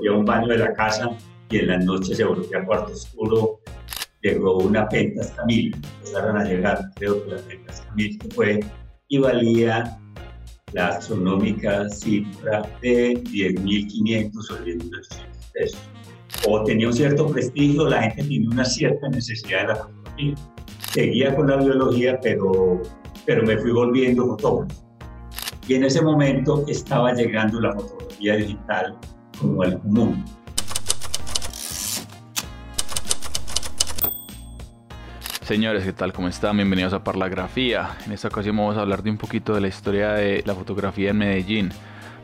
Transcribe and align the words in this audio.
volvía 0.00 0.10
a 0.10 0.14
un 0.14 0.24
baño 0.24 0.48
de 0.48 0.58
la 0.58 0.74
casa 0.74 1.10
y 1.50 1.58
en 1.58 1.68
las 1.68 1.84
noches 1.84 2.16
se 2.16 2.24
volvía 2.24 2.58
a 2.58 2.64
cuarto 2.64 2.92
oscuro. 2.92 3.60
Llegó 4.22 4.58
una 4.58 4.88
pentas 4.88 5.32
Camille, 5.32 5.72
empezaron 5.74 6.36
a 6.36 6.44
llegar, 6.44 6.78
creo 6.96 7.24
que 7.24 7.30
la 7.30 7.38
pentas 7.38 7.80
Camille 7.82 8.18
fue 8.34 8.60
y 9.08 9.18
valía 9.18 9.98
la 10.72 10.88
astronómica 10.88 11.88
cifra 11.88 12.62
de 12.82 13.14
10.500 13.14 14.50
o 14.50 14.64
10.800 14.64 15.52
pesos. 15.52 15.80
O 16.46 16.62
tenía 16.64 16.86
un 16.86 16.92
cierto 16.92 17.26
prestigio, 17.26 17.88
la 17.88 18.02
gente 18.02 18.22
tenía 18.22 18.48
una 18.50 18.64
cierta 18.64 19.08
necesidad 19.08 19.62
de 19.62 19.66
la 19.68 19.76
fotografía. 19.76 20.34
Seguía 20.92 21.34
con 21.34 21.48
la 21.48 21.56
biología, 21.56 22.18
pero, 22.22 22.80
pero 23.26 23.42
me 23.42 23.58
fui 23.58 23.72
volviendo 23.72 24.26
fotógrafo. 24.26 24.86
Y 25.66 25.74
en 25.74 25.84
ese 25.84 26.02
momento 26.02 26.64
estaba 26.68 27.12
llegando 27.12 27.60
la 27.60 27.74
fotografía 27.74 28.36
digital 28.36 28.96
como 29.40 29.64
el 29.64 29.78
común. 29.78 30.24
Señores, 35.42 35.82
¿qué 35.84 35.92
tal? 35.92 36.12
¿Cómo 36.12 36.28
están? 36.28 36.56
Bienvenidos 36.56 36.92
a 36.92 37.02
Parlagrafía. 37.02 37.96
En 38.06 38.12
esta 38.12 38.28
ocasión 38.28 38.56
vamos 38.56 38.76
a 38.76 38.82
hablar 38.82 39.02
de 39.02 39.10
un 39.10 39.16
poquito 39.16 39.54
de 39.54 39.60
la 39.60 39.68
historia 39.68 40.12
de 40.12 40.44
la 40.46 40.54
fotografía 40.54 41.10
en 41.10 41.18
Medellín. 41.18 41.70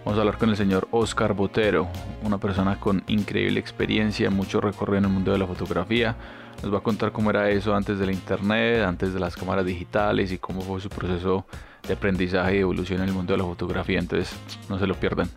Vamos 0.05 0.19
a 0.19 0.21
hablar 0.21 0.39
con 0.39 0.51
el 0.51 0.57
señor 0.57 0.87
Oscar 0.93 1.33
Botero, 1.33 1.89
una 2.23 2.39
persona 2.39 2.79
con 2.79 3.03
increíble 3.09 3.59
experiencia, 3.59 4.31
mucho 4.31 4.61
recorrido 4.61 4.99
en 4.99 5.05
el 5.07 5.11
mundo 5.11 5.33
de 5.33 5.39
la 5.39 5.47
fotografía. 5.47 6.15
Nos 6.63 6.73
va 6.73 6.79
a 6.79 6.83
contar 6.83 7.11
cómo 7.11 7.31
era 7.31 7.51
eso 7.51 7.75
antes 7.75 7.99
de 7.99 8.07
la 8.07 8.13
internet, 8.13 8.85
antes 8.85 9.13
de 9.13 9.19
las 9.19 9.35
cámaras 9.35 9.67
digitales 9.67 10.31
y 10.31 10.39
cómo 10.39 10.61
fue 10.61 10.81
su 10.81 10.89
proceso 10.89 11.47
de 11.89 11.95
aprendizaje 11.95 12.57
y 12.57 12.61
evolución 12.61 13.03
en 13.03 13.09
el 13.09 13.15
mundo 13.15 13.33
de 13.33 13.39
la 13.39 13.45
fotografía. 13.45 13.99
Entonces, 13.99 14.37
no 14.69 14.79
se 14.79 14.87
lo 14.87 14.95
pierdan. 14.95 15.29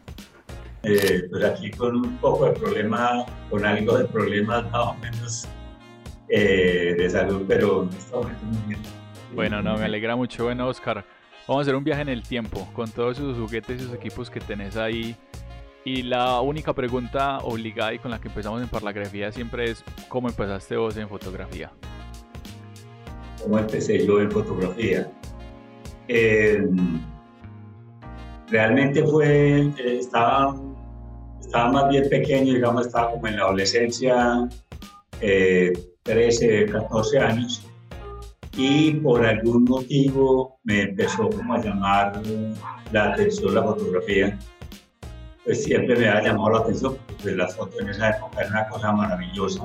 Eh, 0.92 1.28
pues 1.30 1.44
aquí 1.44 1.70
con 1.70 1.98
un 1.98 2.18
poco 2.18 2.46
de 2.46 2.52
problema, 2.54 3.24
con 3.52 3.64
algo 3.64 3.98
de 4.00 4.06
problemas 4.06 4.64
más 4.72 4.88
o 4.88 4.94
menos 4.96 5.48
eh, 6.30 6.96
de 6.98 7.10
salud, 7.10 7.44
pero 7.48 7.88
está 7.96 8.18
muy 8.18 8.32
bien. 8.68 8.80
Bueno, 9.36 9.62
no, 9.62 9.78
me 9.78 9.86
alegra 9.86 10.16
mucho. 10.16 10.46
Bueno, 10.46 10.68
Oscar, 10.68 11.06
vamos 11.48 11.62
a 11.62 11.64
hacer 11.64 11.76
un 11.76 11.84
viaje 11.84 12.02
en 12.02 12.10
el 12.10 12.24
tiempo 12.24 12.68
con 12.74 12.90
todos 12.90 13.20
esos 13.20 13.38
juguetes 13.38 13.80
y 13.80 13.84
esos 13.84 13.96
equipos 13.96 14.32
que 14.32 14.40
tenés 14.40 14.78
ahí. 14.78 15.16
Y 15.86 16.02
la 16.02 16.42
única 16.42 16.74
pregunta 16.74 17.38
obligada 17.40 17.94
y 17.94 18.00
con 18.00 18.10
la 18.10 18.20
que 18.20 18.28
empezamos 18.28 18.62
en 18.62 18.68
Parlagrafía 18.68 19.32
siempre 19.32 19.70
es, 19.70 19.84
¿cómo 20.08 20.28
empezaste 20.28 20.76
vos 20.76 20.98
en 20.98 21.08
fotografía? 21.08 21.72
¿Cómo 23.44 23.60
empecé 23.60 24.06
yo 24.06 24.20
en 24.20 24.32
fotografía? 24.32 25.10
Eh, 26.08 26.68
realmente 28.50 29.04
fue, 29.06 29.62
eh, 29.62 29.98
estaba, 30.00 30.56
estaba 31.50 31.72
más 31.72 31.90
bien 31.90 32.08
pequeño, 32.08 32.54
digamos, 32.54 32.86
estaba 32.86 33.10
como 33.10 33.26
en 33.26 33.38
la 33.38 33.46
adolescencia, 33.46 34.48
eh, 35.20 35.74
13, 36.04 36.68
14 36.68 37.18
años 37.18 37.66
y 38.56 38.92
por 38.92 39.26
algún 39.26 39.64
motivo 39.64 40.60
me 40.64 40.82
empezó 40.84 41.28
como 41.28 41.56
a 41.56 41.60
llamar 41.60 42.22
la 42.92 43.14
atención 43.14 43.56
la 43.56 43.64
fotografía. 43.64 44.38
Pues 45.44 45.64
siempre 45.64 45.96
me 45.96 46.08
ha 46.08 46.22
llamado 46.22 46.52
la 46.52 46.60
atención 46.60 46.96
porque 47.08 47.32
las 47.32 47.56
fotos 47.56 47.82
en 47.82 47.90
esa 47.90 48.12
época 48.12 48.42
eran 48.42 48.52
una 48.52 48.68
cosa 48.68 48.92
maravillosa, 48.92 49.64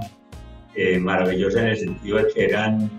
eh, 0.74 0.98
maravillosa 0.98 1.60
en 1.60 1.66
el 1.66 1.76
sentido 1.76 2.16
de 2.16 2.32
que 2.32 2.44
eran, 2.46 2.90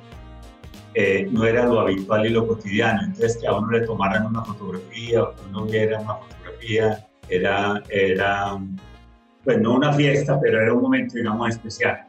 eh, 0.94 1.28
no 1.32 1.44
era 1.44 1.66
lo 1.66 1.80
habitual 1.80 2.24
y 2.28 2.30
lo 2.30 2.48
cotidiano, 2.48 3.02
entonces 3.02 3.38
que 3.38 3.48
a 3.48 3.54
uno 3.54 3.72
le 3.72 3.82
tomaran 3.82 4.28
una 4.28 4.46
fotografía 4.46 5.24
o 5.24 5.34
que 5.34 5.42
uno 5.50 5.66
viera 5.66 6.02
una 6.02 6.18
fotografía, 6.18 7.08
era, 7.30 7.82
era 7.90 8.58
pues 9.44 9.60
no 9.60 9.76
una 9.76 9.94
fiesta, 9.94 10.40
pero 10.42 10.62
era 10.62 10.74
un 10.74 10.82
momento, 10.82 11.16
digamos, 11.16 11.50
especial. 11.50 12.08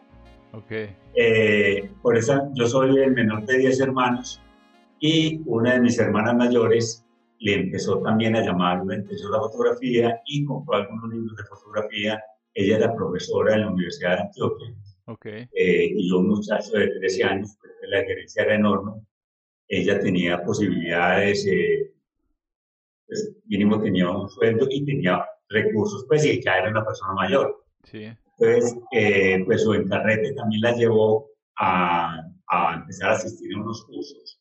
Okay. 0.53 0.97
Eh, 1.15 1.91
por 2.03 2.17
eso 2.17 2.51
yo 2.55 2.67
soy 2.67 2.97
el 2.99 3.13
menor 3.13 3.45
de 3.45 3.59
10 3.59 3.81
hermanos 3.81 4.41
y 5.01 5.41
una 5.45 5.75
de 5.75 5.81
mis 5.81 5.99
hermanas 5.99 6.35
mayores 6.35 7.05
le 7.39 7.55
empezó 7.55 7.99
también 8.01 8.37
a 8.37 8.43
llamar, 8.43 8.85
le 8.87 8.97
empezó 8.97 9.29
la 9.29 9.39
fotografía 9.39 10.21
y 10.27 10.45
compró 10.45 10.77
algunos 10.77 11.11
libros 11.11 11.37
de 11.37 11.45
fotografía. 11.45 12.23
Ella 12.55 12.77
era 12.77 12.95
profesora 12.95 13.55
en 13.55 13.61
la 13.63 13.71
Universidad 13.71 14.17
de 14.17 14.23
Antioquia. 14.23 14.75
Okay. 15.07 15.49
Eh, 15.53 15.93
y 15.95 16.09
yo, 16.09 16.19
un 16.19 16.29
muchacho 16.29 16.73
de 16.73 16.89
13 16.89 17.25
años, 17.25 17.57
pues 17.61 17.73
la 17.91 18.03
gerencia 18.03 18.43
era 18.45 18.55
enorme. 18.55 18.93
Ella 19.69 20.01
tenía 20.01 20.43
posibilidades, 20.43 21.47
eh, 21.47 21.93
pues, 23.07 23.33
mínimo 23.47 23.81
tenía 23.81 24.11
un 24.11 24.29
sueldo 24.29 24.67
y 24.71 24.85
tenía 24.85 25.25
recursos, 25.49 26.05
pues, 26.09 26.25
y 26.25 26.43
ya 26.43 26.59
era 26.59 26.71
una 26.71 26.85
persona 26.85 27.15
mayor. 27.15 27.65
Sí. 27.85 28.09
Entonces, 28.39 28.77
eh, 28.93 29.43
pues 29.47 29.63
su 29.63 29.73
encarrete 29.73 30.35
también 30.35 30.61
la 30.61 30.73
llevó 30.73 31.29
a, 31.59 32.21
a, 32.49 32.75
empezar 32.75 33.11
a 33.11 33.15
asistir 33.15 33.55
a 33.55 33.61
unos 33.61 33.85
cursos 33.87 34.41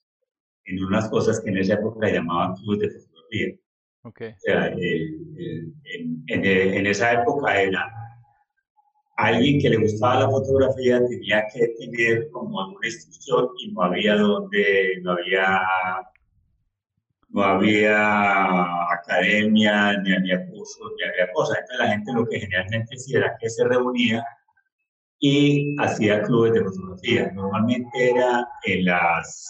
en 0.65 0.83
unas 0.83 1.07
cosas 1.09 1.39
que 1.39 1.49
en 1.49 1.57
esa 1.57 1.75
época 1.75 2.09
llamaban 2.09 2.55
clubes 2.55 2.79
de 2.79 2.99
fotografía. 2.99 3.55
Okay. 4.03 4.31
O 4.31 4.39
sea, 4.39 4.67
en, 4.67 5.73
en, 5.85 6.23
en, 6.27 6.87
esa 6.87 7.13
época 7.13 7.61
era 7.61 7.91
alguien 9.17 9.59
que 9.59 9.69
le 9.69 9.77
gustaba 9.77 10.21
la 10.21 10.29
fotografía 10.29 11.03
tenía 11.07 11.45
que 11.53 11.67
tener 11.79 12.29
como 12.31 12.61
alguna 12.61 12.87
instrucción 12.87 13.49
y 13.59 13.71
no 13.71 13.81
había 13.81 14.15
donde, 14.15 14.99
no 15.01 15.13
había 15.13 15.61
no 17.35 17.43
había 17.43 18.93
academia, 18.93 19.97
ni 20.01 20.13
había 20.13 20.47
cursos, 20.47 20.93
ni 20.97 21.03
había 21.03 21.33
cosas. 21.33 21.57
Entonces 21.59 21.85
la 21.85 21.91
gente 21.91 22.13
lo 22.13 22.25
que 22.25 22.39
generalmente 22.39 22.95
hacía 22.95 23.17
era 23.17 23.37
que 23.37 23.49
se 23.49 23.65
reunía 23.65 24.25
y 25.19 25.75
hacía 25.77 26.21
clubes 26.21 26.53
de 26.53 26.63
fotografía. 26.63 27.29
Normalmente 27.33 28.11
era 28.11 28.47
en 28.63 28.85
las, 28.85 29.49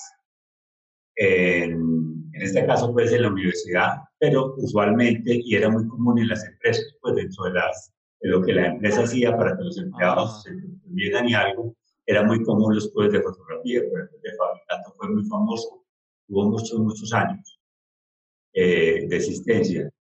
en, 1.17 2.31
este 2.33 2.65
caso 2.65 2.91
pues 2.91 3.11
en 3.11 3.21
la 3.21 3.29
universidad, 3.29 3.97
pero 4.17 4.55
usualmente, 4.57 5.39
y 5.43 5.55
era 5.55 5.69
muy 5.69 5.87
común 5.87 6.17
en 6.17 6.29
las 6.29 6.43
empresas, 6.43 6.85
pues 7.01 7.13
dentro 7.13 7.43
de, 7.45 7.51
las, 7.51 7.93
de 8.19 8.29
lo 8.29 8.41
que 8.41 8.53
la 8.53 8.65
empresa 8.65 9.03
hacía 9.03 9.37
para 9.37 9.55
que 9.55 9.63
los 9.63 9.77
empleados 9.77 10.41
se 10.41 10.49
entendieran 10.49 11.29
y 11.29 11.35
algo, 11.35 11.75
era 12.07 12.23
muy 12.23 12.41
común 12.43 12.73
los 12.73 12.91
clubes 12.91 13.11
de 13.11 13.21
fotografía. 13.21 13.81
Por 13.91 13.99
ejemplo, 13.99 14.19
el 14.23 14.37
fabricante 14.37 14.89
fue 14.97 15.09
muy 15.09 15.25
famoso, 15.25 15.85
tuvo 16.27 16.49
muchos, 16.49 16.79
muchos 16.79 17.13
años. 17.13 17.54
Eh, 18.57 19.05
de 19.09 19.17
existencia. 19.17 19.91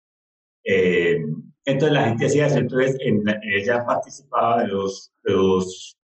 Eh, 0.63 1.21
entonces 1.65 1.93
la 1.93 2.05
gente 2.05 2.27
hacía 2.27 2.47
eso, 2.47 2.59
entonces 2.59 2.97
ella 3.43 3.85
participaba 3.85 4.63
de 4.63 4.69
dos, 4.69 5.13
de 5.25 5.33
dos, 5.33 5.99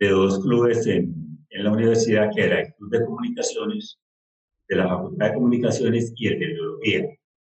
de 0.00 0.08
dos 0.08 0.40
clubes 0.40 0.84
en, 0.88 1.14
en, 1.50 1.64
la 1.64 1.70
universidad, 1.70 2.28
que 2.34 2.42
era 2.42 2.62
el 2.62 2.74
Club 2.74 2.90
de 2.90 3.04
Comunicaciones, 3.04 4.00
de 4.68 4.76
la 4.76 4.88
Facultad 4.88 5.28
de 5.28 5.34
Comunicaciones 5.34 6.12
y 6.16 6.26
el 6.26 6.40
de 6.40 6.46
Biología. 6.46 7.08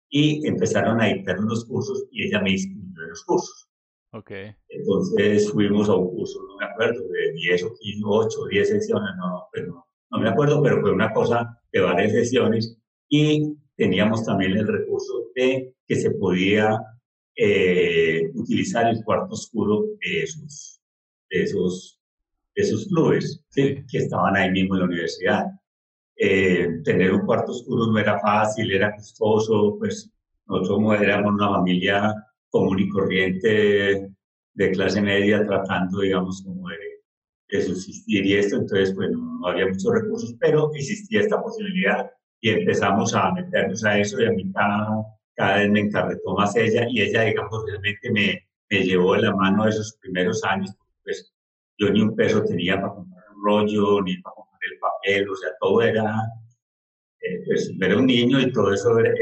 Y 0.08 0.46
empezaron 0.46 0.98
a 1.02 1.08
dictar 1.08 1.38
unos 1.38 1.66
cursos 1.66 2.06
y 2.10 2.28
ella 2.28 2.40
me 2.40 2.52
inscribió 2.52 3.02
en 3.02 3.10
los 3.10 3.24
cursos. 3.24 3.68
Okay. 4.12 4.54
Entonces 4.70 5.52
fuimos 5.52 5.90
a 5.90 5.94
un 5.94 6.08
curso, 6.08 6.42
no 6.42 6.56
me 6.56 6.64
acuerdo, 6.64 7.06
de 7.06 7.32
10 7.34 7.64
o 7.64 7.74
15, 7.74 8.02
8 8.02 8.40
o 8.40 8.46
10 8.46 8.66
sesiones, 8.66 9.10
no, 9.18 9.46
pues 9.52 9.66
no, 9.66 9.86
no 10.10 10.18
me 10.18 10.30
acuerdo, 10.30 10.62
pero 10.62 10.80
fue 10.80 10.92
una 10.92 11.12
cosa 11.12 11.60
de 11.70 11.80
varias 11.80 12.12
sesiones 12.12 12.78
y 13.10 13.58
teníamos 13.78 14.24
también 14.24 14.52
el 14.56 14.66
recurso 14.66 15.30
de 15.36 15.72
que 15.86 15.94
se 15.94 16.10
podía 16.10 16.78
eh, 17.36 18.28
utilizar 18.34 18.88
el 18.88 19.04
cuarto 19.04 19.34
oscuro 19.34 19.84
de 20.00 20.24
esos, 20.24 20.80
de 21.30 21.42
esos, 21.44 22.00
de 22.56 22.62
esos 22.62 22.88
clubes 22.88 23.40
que 23.54 23.84
estaban 23.92 24.36
ahí 24.36 24.50
mismo 24.50 24.74
en 24.74 24.80
la 24.80 24.86
universidad. 24.86 25.44
Eh, 26.16 26.80
tener 26.82 27.12
un 27.12 27.24
cuarto 27.24 27.52
oscuro 27.52 27.86
no 27.86 27.98
era 27.98 28.18
fácil, 28.18 28.72
era 28.72 28.96
costoso, 28.96 29.76
pues 29.78 30.10
nosotros 30.46 31.00
éramos 31.00 31.34
una 31.34 31.48
familia 31.48 32.12
común 32.50 32.80
y 32.80 32.88
corriente 32.88 34.10
de 34.54 34.70
clase 34.72 35.00
media 35.00 35.46
tratando, 35.46 36.00
digamos, 36.00 36.42
como 36.42 36.68
de, 36.68 36.76
de 37.48 37.62
subsistir 37.62 38.26
y 38.26 38.34
esto, 38.34 38.56
entonces, 38.56 38.92
bueno, 38.96 39.38
no 39.40 39.46
había 39.46 39.68
muchos 39.68 39.94
recursos, 39.94 40.34
pero 40.40 40.72
existía 40.74 41.20
esta 41.20 41.40
posibilidad 41.40 42.10
y 42.40 42.50
empezamos 42.50 43.14
a 43.14 43.32
meternos 43.32 43.84
a 43.84 43.98
eso 43.98 44.20
y 44.20 44.26
a 44.26 44.32
mí 44.32 44.50
cada, 44.52 44.88
cada 45.34 45.58
vez 45.58 45.70
me 45.70 45.80
encarretó 45.80 46.34
más 46.34 46.54
ella 46.56 46.86
y 46.88 47.02
ella, 47.02 47.22
digamos, 47.22 47.64
realmente 47.66 48.10
me, 48.12 48.48
me 48.70 48.84
llevó 48.84 49.14
de 49.14 49.22
la 49.22 49.34
mano 49.34 49.66
esos 49.66 49.96
primeros 50.00 50.42
años, 50.44 50.74
pues 51.02 51.34
yo 51.78 51.90
ni 51.90 52.00
un 52.00 52.14
peso 52.14 52.44
tenía 52.44 52.80
para 52.80 52.94
comprar 52.94 53.24
un 53.34 53.44
rollo, 53.44 54.02
ni 54.02 54.16
para 54.18 54.34
comprar 54.34 54.60
el 54.72 54.78
papel, 54.78 55.30
o 55.30 55.36
sea, 55.36 55.50
todo 55.60 55.82
era, 55.82 56.16
eh, 57.20 57.42
pues 57.46 57.72
era 57.80 57.96
un 57.96 58.06
niño 58.06 58.40
y 58.40 58.52
todo 58.52 58.72
eso 58.72 58.98
era, 58.98 59.12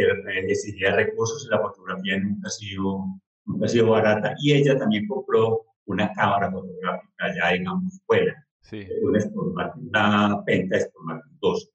decidía 0.46 0.94
recursos 0.94 1.46
y 1.46 1.50
la 1.50 1.60
fotografía 1.60 2.18
nunca 2.18 2.48
ha, 2.48 2.50
sido, 2.50 3.04
nunca 3.46 3.66
ha 3.66 3.68
sido 3.68 3.90
barata 3.90 4.34
y 4.42 4.52
ella 4.52 4.76
también 4.76 5.06
compró 5.06 5.62
una 5.86 6.12
cámara 6.12 6.50
fotográfica 6.50 7.34
ya, 7.34 7.52
digamos, 7.52 8.00
fuera, 8.04 8.46
sí. 8.60 8.86
una, 9.02 9.74
una 9.76 10.44
Penta 10.44 10.80
Sportmatic 10.80 11.32
2 11.40 11.70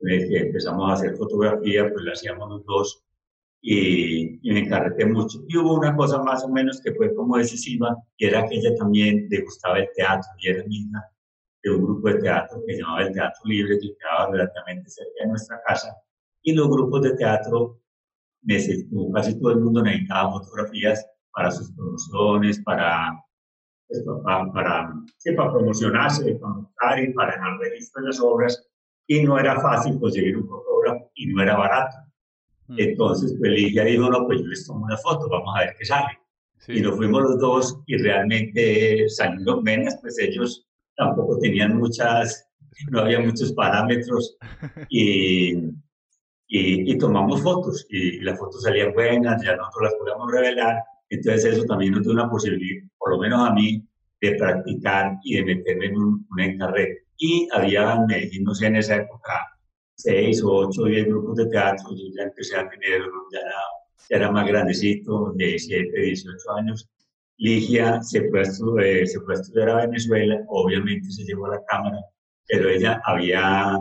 que 0.00 0.38
empezamos 0.38 0.90
a 0.90 0.94
hacer 0.94 1.16
fotografía, 1.16 1.90
pues 1.90 2.04
la 2.04 2.12
hacíamos 2.12 2.48
los 2.48 2.64
dos 2.64 3.04
y, 3.66 4.40
me 4.52 4.60
encarreté 4.60 5.06
mucho. 5.06 5.42
Y 5.48 5.56
hubo 5.56 5.74
una 5.74 5.96
cosa 5.96 6.22
más 6.22 6.44
o 6.44 6.48
menos 6.48 6.80
que 6.82 6.92
fue 6.92 7.14
como 7.14 7.38
decisiva, 7.38 7.96
y 8.18 8.26
era 8.26 8.46
que 8.46 8.56
ella 8.56 8.74
también 8.76 9.26
le 9.30 9.40
gustaba 9.40 9.78
el 9.78 9.88
teatro, 9.94 10.30
y 10.38 10.48
era 10.48 10.64
hija 10.68 11.02
de 11.62 11.70
un 11.70 11.82
grupo 11.82 12.08
de 12.08 12.20
teatro 12.20 12.62
que 12.66 12.74
se 12.74 12.82
llamaba 12.82 13.02
el 13.04 13.14
Teatro 13.14 13.40
Libre, 13.46 13.78
que 13.78 13.96
quedaba 13.96 14.30
relativamente 14.30 14.90
cerca 14.90 15.22
de 15.22 15.28
nuestra 15.28 15.60
casa, 15.66 15.96
y 16.42 16.52
los 16.52 16.68
grupos 16.68 17.02
de 17.02 17.16
teatro, 17.16 17.80
casi 19.14 19.40
todo 19.40 19.52
el 19.52 19.60
mundo 19.60 19.82
necesitaba 19.82 20.32
fotografías 20.32 21.06
para 21.32 21.50
sus 21.50 21.72
promociones, 21.72 22.60
para, 22.60 23.18
pues, 23.88 24.02
para, 24.02 24.52
para, 24.52 24.94
para 25.36 25.52
promocionarse, 25.52 26.34
para 26.34 26.52
mostrar 26.52 26.98
y 26.98 27.14
para 27.14 27.34
el 27.34 27.58
registro 27.60 28.02
de 28.02 28.08
las 28.08 28.20
obras, 28.20 28.68
y 29.06 29.22
no 29.22 29.38
era 29.38 29.60
fácil 29.60 29.98
conseguir 29.98 30.36
un 30.36 30.48
fotógrafo 30.48 31.10
y 31.14 31.26
no 31.26 31.42
era 31.42 31.56
barato. 31.56 31.96
Mm. 32.68 32.76
Entonces, 32.78 33.34
pues 33.38 33.52
Ligia 33.52 33.84
dijo, 33.84 34.08
no, 34.10 34.26
pues 34.26 34.40
yo 34.40 34.46
les 34.46 34.66
tomo 34.66 34.84
una 34.84 34.96
foto, 34.96 35.28
vamos 35.28 35.54
a 35.56 35.60
ver 35.60 35.74
qué 35.78 35.84
sale. 35.84 36.18
Y 36.68 36.80
nos 36.80 36.96
fuimos 36.96 37.22
los 37.22 37.38
dos 37.38 37.80
y 37.86 37.98
realmente 37.98 39.06
salieron 39.10 39.62
menos, 39.62 39.94
pues 40.00 40.18
ellos 40.18 40.66
tampoco 40.96 41.38
tenían 41.38 41.76
muchas, 41.76 42.48
no 42.90 43.00
había 43.00 43.20
muchos 43.20 43.52
parámetros 43.52 44.38
y, 44.88 45.52
y, 46.48 46.96
tomamos 46.96 47.42
fotos 47.42 47.86
y 47.90 48.20
las 48.20 48.38
fotos 48.38 48.62
salían 48.62 48.94
buenas, 48.94 49.42
ya 49.42 49.56
nosotros 49.56 49.90
las 49.90 49.94
podíamos 49.96 50.32
revelar. 50.32 50.82
Entonces 51.10 51.44
eso 51.44 51.64
también 51.64 51.92
nos 51.92 52.02
dio 52.02 52.12
una 52.12 52.30
posibilidad, 52.30 52.82
por 52.96 53.10
lo 53.10 53.18
menos 53.18 53.46
a 53.46 53.52
mí, 53.52 53.86
de 54.22 54.34
practicar 54.36 55.18
y 55.22 55.36
de 55.36 55.44
meterme 55.44 55.86
en 55.86 55.96
un, 55.96 56.26
un 56.30 56.40
encarrete. 56.40 57.03
Y 57.26 57.48
había 57.52 57.94
en 57.94 58.04
Medellín, 58.04 58.44
no 58.44 58.54
sé, 58.54 58.66
en 58.66 58.76
esa 58.76 58.96
época, 58.96 59.32
seis 59.96 60.42
o 60.42 60.56
ocho 60.56 60.82
o 60.82 60.84
diez 60.84 61.06
grupos 61.06 61.36
de 61.36 61.46
teatro, 61.46 61.88
yo 61.96 62.04
ya 62.14 62.24
empecé 62.24 62.54
a 62.54 62.68
tener, 62.68 63.00
ya 63.32 63.38
era, 63.40 63.60
ya 64.10 64.16
era 64.16 64.30
más 64.30 64.46
grandecito, 64.46 65.32
de 65.34 65.46
17, 65.46 66.00
18 66.02 66.52
años. 66.52 66.86
Ligia 67.38 68.02
se 68.02 68.28
fue, 68.28 68.40
a 68.40 68.42
estudiar, 68.42 68.86
eh, 68.86 69.06
se 69.06 69.20
fue 69.20 69.36
a 69.36 69.40
estudiar 69.40 69.70
a 69.70 69.86
Venezuela, 69.86 70.38
obviamente 70.48 71.10
se 71.10 71.24
llevó 71.24 71.48
la 71.48 71.64
cámara, 71.64 71.98
pero 72.46 72.68
ella 72.68 73.00
había, 73.06 73.78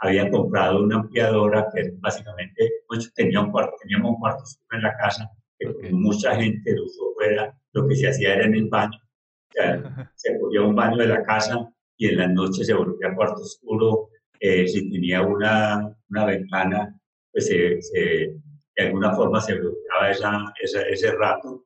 había 0.00 0.30
comprado 0.30 0.82
una 0.82 0.96
ampliadora 0.96 1.68
que 1.74 1.94
básicamente, 1.98 2.70
pues, 2.86 3.10
tenía 3.14 3.40
un 3.40 3.52
cuarto, 3.52 3.74
teníamos 3.80 4.10
un 4.10 4.20
cuarto 4.20 4.44
en 4.70 4.82
la 4.82 4.94
casa, 4.98 5.30
que 5.58 5.90
mucha 5.92 6.34
gente 6.36 6.74
lo 6.76 6.84
usó 6.84 7.14
fuera, 7.14 7.56
lo 7.72 7.88
que 7.88 7.96
se 7.96 8.08
hacía 8.08 8.34
era 8.34 8.44
en 8.44 8.54
el 8.54 8.68
baño, 8.68 8.98
o 8.98 9.52
sea, 9.52 10.12
se 10.14 10.38
cogía 10.38 10.60
un 10.60 10.74
baño 10.74 10.98
de 10.98 11.06
la 11.06 11.22
casa 11.22 11.72
y 12.02 12.08
en 12.08 12.18
las 12.18 12.32
noches 12.32 12.66
se 12.66 12.74
volvía 12.74 13.14
cuarto 13.14 13.42
oscuro, 13.42 14.08
eh, 14.40 14.66
si 14.66 14.90
tenía 14.90 15.22
una, 15.22 15.96
una 16.10 16.24
ventana, 16.24 16.98
pues 17.30 17.46
se, 17.46 17.78
de 17.94 18.42
alguna 18.76 19.14
forma 19.14 19.40
se 19.40 19.54
bloqueaba 19.54 20.10
esa, 20.10 20.52
ese 20.90 21.12
rato. 21.12 21.64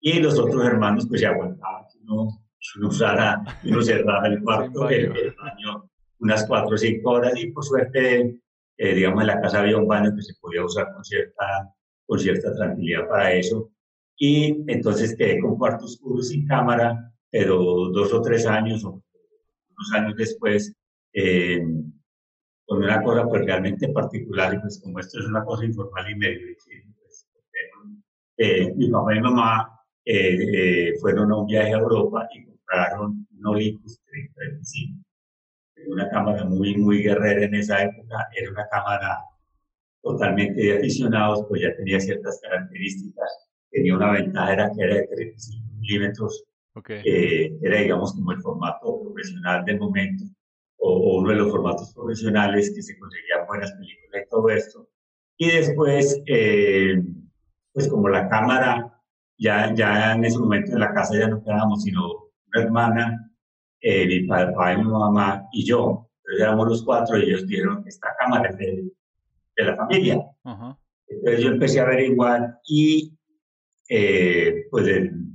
Y 0.00 0.18
los 0.20 0.38
otros 0.38 0.64
hermanos 0.64 1.06
pues 1.06 1.20
se 1.20 1.26
aguantaban 1.26 1.84
que 1.92 1.98
uno, 2.04 2.42
uno 2.78 2.88
usara, 2.88 3.42
uno 3.64 3.82
cerraba 3.82 4.26
el 4.28 4.42
cuarto, 4.42 4.88
el, 4.88 5.34
baño, 5.34 5.90
unas 6.20 6.46
cuatro 6.46 6.74
o 6.74 6.78
cinco 6.78 7.10
horas 7.10 7.34
y 7.36 7.50
por 7.50 7.62
suerte, 7.62 8.40
eh, 8.78 8.94
digamos, 8.94 9.20
en 9.20 9.26
la 9.26 9.42
casa 9.42 9.60
había 9.60 9.76
un 9.76 9.86
baño 9.86 10.16
que 10.16 10.22
se 10.22 10.36
podía 10.40 10.64
usar 10.64 10.90
con 10.94 11.04
cierta, 11.04 11.70
con 12.06 12.18
cierta 12.18 12.54
tranquilidad 12.54 13.06
para 13.10 13.30
eso. 13.34 13.72
Y 14.16 14.64
entonces 14.68 15.14
quedé 15.18 15.38
con 15.38 15.58
cuarto 15.58 15.84
oscuro 15.84 16.22
sin 16.22 16.46
cámara, 16.46 17.12
pero 17.30 17.90
dos 17.90 18.10
o 18.14 18.22
tres 18.22 18.46
años 18.46 18.82
o 18.82 19.02
unos 19.76 19.92
años 19.92 20.16
después, 20.16 20.72
eh, 21.12 21.62
con 22.66 22.78
una 22.82 23.02
cosa 23.02 23.24
pues 23.24 23.44
realmente 23.44 23.88
particular 23.88 24.54
y 24.54 24.58
pues 24.58 24.80
como 24.82 24.98
esto 24.98 25.20
es 25.20 25.26
una 25.26 25.44
cosa 25.44 25.64
informal 25.64 26.10
y 26.10 26.14
medio 26.16 26.46
pues, 26.98 27.26
eh, 28.38 28.72
mi 28.74 28.90
papá 28.90 29.14
y 29.14 29.20
mamá 29.20 29.76
eh, 30.04 30.90
eh, 30.90 30.94
fueron 31.00 31.32
a 31.32 31.36
un 31.36 31.46
viaje 31.46 31.74
a 31.74 31.78
Europa 31.78 32.28
y 32.32 32.44
compraron 32.44 33.26
un 33.36 33.46
Olympus 33.46 34.00
35. 34.06 35.02
Una 35.88 36.08
cámara 36.10 36.44
muy, 36.44 36.76
muy 36.76 37.02
guerrera 37.02 37.44
en 37.44 37.54
esa 37.54 37.82
época, 37.82 38.28
era 38.36 38.50
una 38.50 38.68
cámara 38.68 39.18
totalmente 40.02 40.60
de 40.60 40.78
aficionados, 40.78 41.44
pues 41.48 41.62
ya 41.62 41.74
tenía 41.76 41.98
ciertas 41.98 42.40
características. 42.40 43.48
Tenía 43.70 43.96
una 43.96 44.12
ventaja, 44.12 44.52
era 44.52 44.70
que 44.70 44.82
era 44.82 44.94
de 44.96 45.06
35 45.08 45.66
milímetros, 45.80 46.44
okay. 46.76 47.58
era 47.62 47.80
digamos 47.80 48.14
como 48.14 48.32
el 48.32 48.40
formato 48.40 49.02
profesional 49.02 49.64
del 49.64 49.78
momento 49.78 50.24
o, 50.78 51.18
uno 51.18 51.30
de 51.30 51.36
los 51.36 51.50
formatos 51.50 51.92
profesionales 51.94 52.72
que 52.74 52.82
se 52.82 52.98
conseguían 52.98 53.46
buenas 53.46 53.72
películas 53.72 54.22
y 54.24 54.28
todo 54.28 54.48
esto. 54.50 54.88
Y 55.38 55.50
después, 55.50 56.22
eh, 56.26 57.02
pues 57.72 57.88
como 57.88 58.08
la 58.08 58.28
cámara, 58.28 58.92
ya, 59.38 59.74
ya 59.74 60.14
en 60.14 60.24
ese 60.24 60.38
momento 60.38 60.72
en 60.72 60.80
la 60.80 60.94
casa 60.94 61.18
ya 61.18 61.28
no 61.28 61.42
quedábamos 61.42 61.82
sino 61.82 62.02
una 62.48 62.62
hermana, 62.62 63.30
eh, 63.80 64.06
mi 64.06 64.26
papá 64.26 64.72
y 64.72 64.76
mi 64.78 64.84
mamá 64.84 65.46
y 65.52 65.64
yo. 65.66 66.08
Entonces 66.18 66.42
éramos 66.42 66.68
los 66.68 66.84
cuatro 66.84 67.18
y 67.18 67.24
ellos 67.24 67.46
dijeron, 67.46 67.84
esta 67.86 68.08
cámara 68.18 68.48
es 68.50 68.56
de, 68.56 68.84
de 69.56 69.64
la 69.64 69.76
familia. 69.76 70.20
Entonces 71.08 71.40
yo 71.40 71.50
empecé 71.50 71.80
a 71.80 71.84
averiguar 71.84 72.58
y 72.66 73.15
eh, 73.88 74.66
pues 74.70 74.86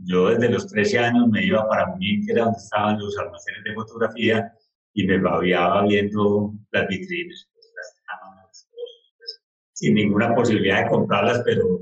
yo 0.03 0.30
desde 0.30 0.50
los 0.50 0.68
13 0.68 1.00
años 1.00 1.27
me 1.30 1.45
iba 1.45 1.68
para 1.68 1.88
Munich, 1.88 2.25
que 2.25 2.33
era 2.33 2.44
donde 2.44 2.57
estaban 2.57 3.00
los 3.00 3.18
almacenes 3.18 3.63
de 3.63 3.74
fotografía, 3.74 4.53
y 4.94 5.06
me 5.06 5.19
babiaba 5.19 5.86
viendo 5.86 6.53
las 6.71 6.88
vitrinas, 6.88 7.50
pues, 7.53 7.71
las 7.75 7.95
cámaras, 8.06 8.68
pues, 8.71 9.42
sin 9.74 9.94
ninguna 9.95 10.36
posibilidad 10.36 10.83
de 10.83 10.89
comprarlas, 10.89 11.42
pero, 11.45 11.80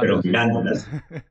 pero 0.00 0.20
mirándolas. 0.22 0.88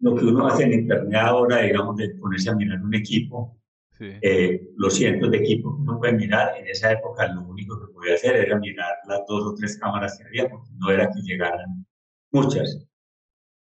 Lo 0.00 0.16
que 0.16 0.24
uno 0.24 0.48
hace 0.48 0.64
en 0.64 0.72
Internet 0.72 1.14
ahora, 1.14 1.58
digamos, 1.58 1.96
de 1.96 2.08
ponerse 2.16 2.50
a 2.50 2.56
mirar 2.56 2.82
un 2.82 2.94
equipo, 2.94 3.56
eh, 4.00 4.68
los 4.76 4.94
cientos 4.94 5.30
de 5.30 5.36
equipos 5.38 5.76
que 5.76 5.82
uno 5.82 5.96
puede 5.96 6.14
mirar, 6.14 6.56
en 6.58 6.66
esa 6.66 6.90
época 6.90 7.32
lo 7.32 7.42
único 7.42 7.78
que 7.78 7.92
podía 7.92 8.14
hacer 8.14 8.34
era 8.34 8.58
mirar 8.58 8.96
las 9.06 9.20
dos 9.28 9.44
o 9.44 9.54
tres 9.54 9.78
cámaras 9.78 10.18
que 10.18 10.24
había, 10.24 10.50
porque 10.50 10.70
no 10.76 10.90
era 10.90 11.08
que 11.08 11.20
llegaran 11.20 11.86
muchas. 12.32 12.86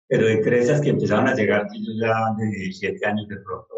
Pero 0.08 0.28
entre 0.28 0.60
esas 0.60 0.81
que 0.81 0.90
empezaban 0.90 1.28
a 1.28 1.36
llegar, 1.36 1.68
yo 1.74 1.94
ya 2.00 2.13
de 2.38 2.46
17 2.48 3.06
años 3.06 3.28
de 3.28 3.38
pronto, 3.38 3.72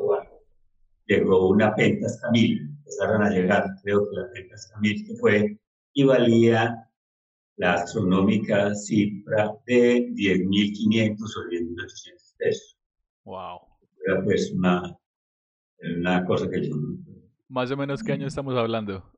llegó 1.06 1.50
una 1.50 1.75
Pentas 1.75 2.19
Camil, 2.21 2.62
empezaron 2.77 3.24
a 3.24 3.30
llegar, 3.30 3.65
creo 3.83 4.09
que 4.09 4.15
la 4.15 4.31
Pentas 4.31 4.71
Camil 4.74 5.06
que 5.06 5.15
fue, 5.15 5.59
y 5.94 6.03
valía 6.03 6.89
la 7.57 7.74
astronómica 7.74 8.74
cifra 8.74 9.53
de 9.65 10.07
10.500 10.09 11.18
o 11.21 11.50
10.800 11.50 12.35
pesos. 12.38 12.77
Wow. 13.25 13.59
Era 14.06 14.24
pues 14.24 14.52
una, 14.52 14.97
una 15.97 16.25
cosa 16.25 16.49
que 16.49 16.68
yo... 16.68 16.75
Más 17.47 17.69
o 17.71 17.78
menos, 17.78 18.02
¿qué 18.02 18.13
año 18.13 18.28
estamos 18.28 18.56
hablando? 18.56 19.13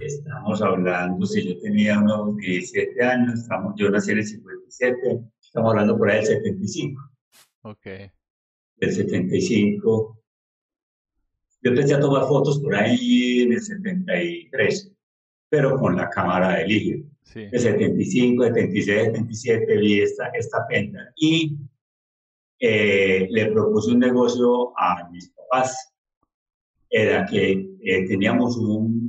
Estamos 0.00 0.60
hablando, 0.62 1.26
si 1.26 1.46
yo 1.46 1.58
tenía 1.60 1.98
unos 1.98 2.36
17 2.36 3.02
años, 3.02 3.40
estamos, 3.40 3.74
yo 3.76 3.90
nací 3.90 4.12
en 4.12 4.18
el 4.18 4.26
57, 4.26 5.20
estamos 5.40 5.70
hablando 5.70 5.96
por 5.96 6.10
ahí 6.10 6.18
del 6.18 6.26
75. 6.26 7.10
Ok. 7.62 7.86
Del 8.76 8.92
75 8.92 10.24
yo 11.64 11.70
empecé 11.70 11.94
a 11.94 12.00
tomar 12.00 12.28
fotos 12.28 12.60
por 12.60 12.74
ahí 12.74 13.40
en 13.40 13.54
el 13.54 13.60
73, 13.60 14.92
pero 15.48 15.78
con 15.78 15.96
la 15.96 16.10
cámara 16.10 16.58
de 16.58 16.66
Ligio. 16.66 17.04
Sí. 17.22 17.48
El 17.50 17.58
75, 17.58 18.44
76, 18.44 19.04
77 19.06 19.78
vi 19.78 20.00
esta, 20.00 20.26
esta 20.34 20.66
penta 20.68 20.98
y 21.16 21.56
eh, 22.60 23.26
le 23.30 23.50
propuse 23.50 23.92
un 23.92 24.00
negocio 24.00 24.78
a 24.78 25.08
mis 25.10 25.30
papás. 25.30 25.94
Era 26.90 27.24
que 27.24 27.66
eh, 27.82 28.08
teníamos 28.08 28.58
un, 28.58 29.03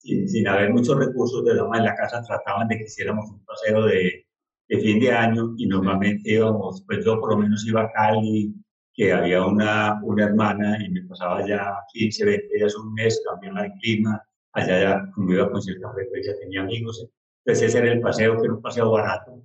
sin, 0.00 0.48
haber 0.48 0.70
muchos 0.70 0.98
recursos 0.98 1.44
de 1.44 1.52
en 1.52 1.84
la 1.84 1.94
casa, 1.94 2.22
trataban 2.22 2.68
de 2.68 2.78
que 2.78 2.84
hiciéramos 2.84 3.30
un 3.30 3.44
paseo 3.44 3.84
de, 3.86 4.26
de 4.68 4.78
fin 4.80 5.00
de 5.00 5.12
año 5.12 5.54
y 5.56 5.66
normalmente 5.66 6.32
íbamos, 6.32 6.82
pues 6.86 7.04
yo 7.04 7.20
por 7.20 7.30
lo 7.30 7.38
menos 7.38 7.66
iba 7.66 7.82
a 7.82 7.92
Cali, 7.92 8.54
que 8.94 9.12
había 9.12 9.44
una, 9.44 10.00
una 10.02 10.24
hermana 10.24 10.78
y 10.84 10.90
me 10.90 11.02
pasaba 11.02 11.46
ya 11.46 11.74
15, 11.92 12.24
20 12.24 12.54
días, 12.54 12.76
un 12.76 12.92
mes, 12.94 13.22
cambiaba 13.24 13.66
el 13.66 13.72
clima, 13.74 14.22
allá 14.52 14.80
ya, 14.80 15.10
como 15.14 15.32
iba 15.32 15.50
con 15.50 15.62
cierta 15.62 15.92
frecuencia, 15.92 16.34
tenía 16.40 16.62
amigos. 16.62 17.06
Entonces 17.44 17.68
ese 17.68 17.78
era 17.78 17.92
el 17.92 18.00
paseo, 18.00 18.36
que 18.36 18.44
era 18.44 18.54
un 18.54 18.62
paseo 18.62 18.90
barato, 18.90 19.42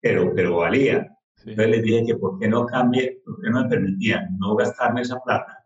pero, 0.00 0.32
pero 0.34 0.56
valía. 0.56 1.06
Entonces 1.44 1.68
les 1.70 1.82
dije 1.82 2.04
que 2.06 2.16
por 2.16 2.38
qué 2.38 2.48
no 2.48 2.66
cambie, 2.66 3.20
por 3.24 3.40
qué 3.40 3.50
no 3.50 3.62
me 3.62 3.68
permitían 3.68 4.36
no 4.38 4.56
gastarme 4.56 5.02
esa 5.02 5.20
plata 5.20 5.57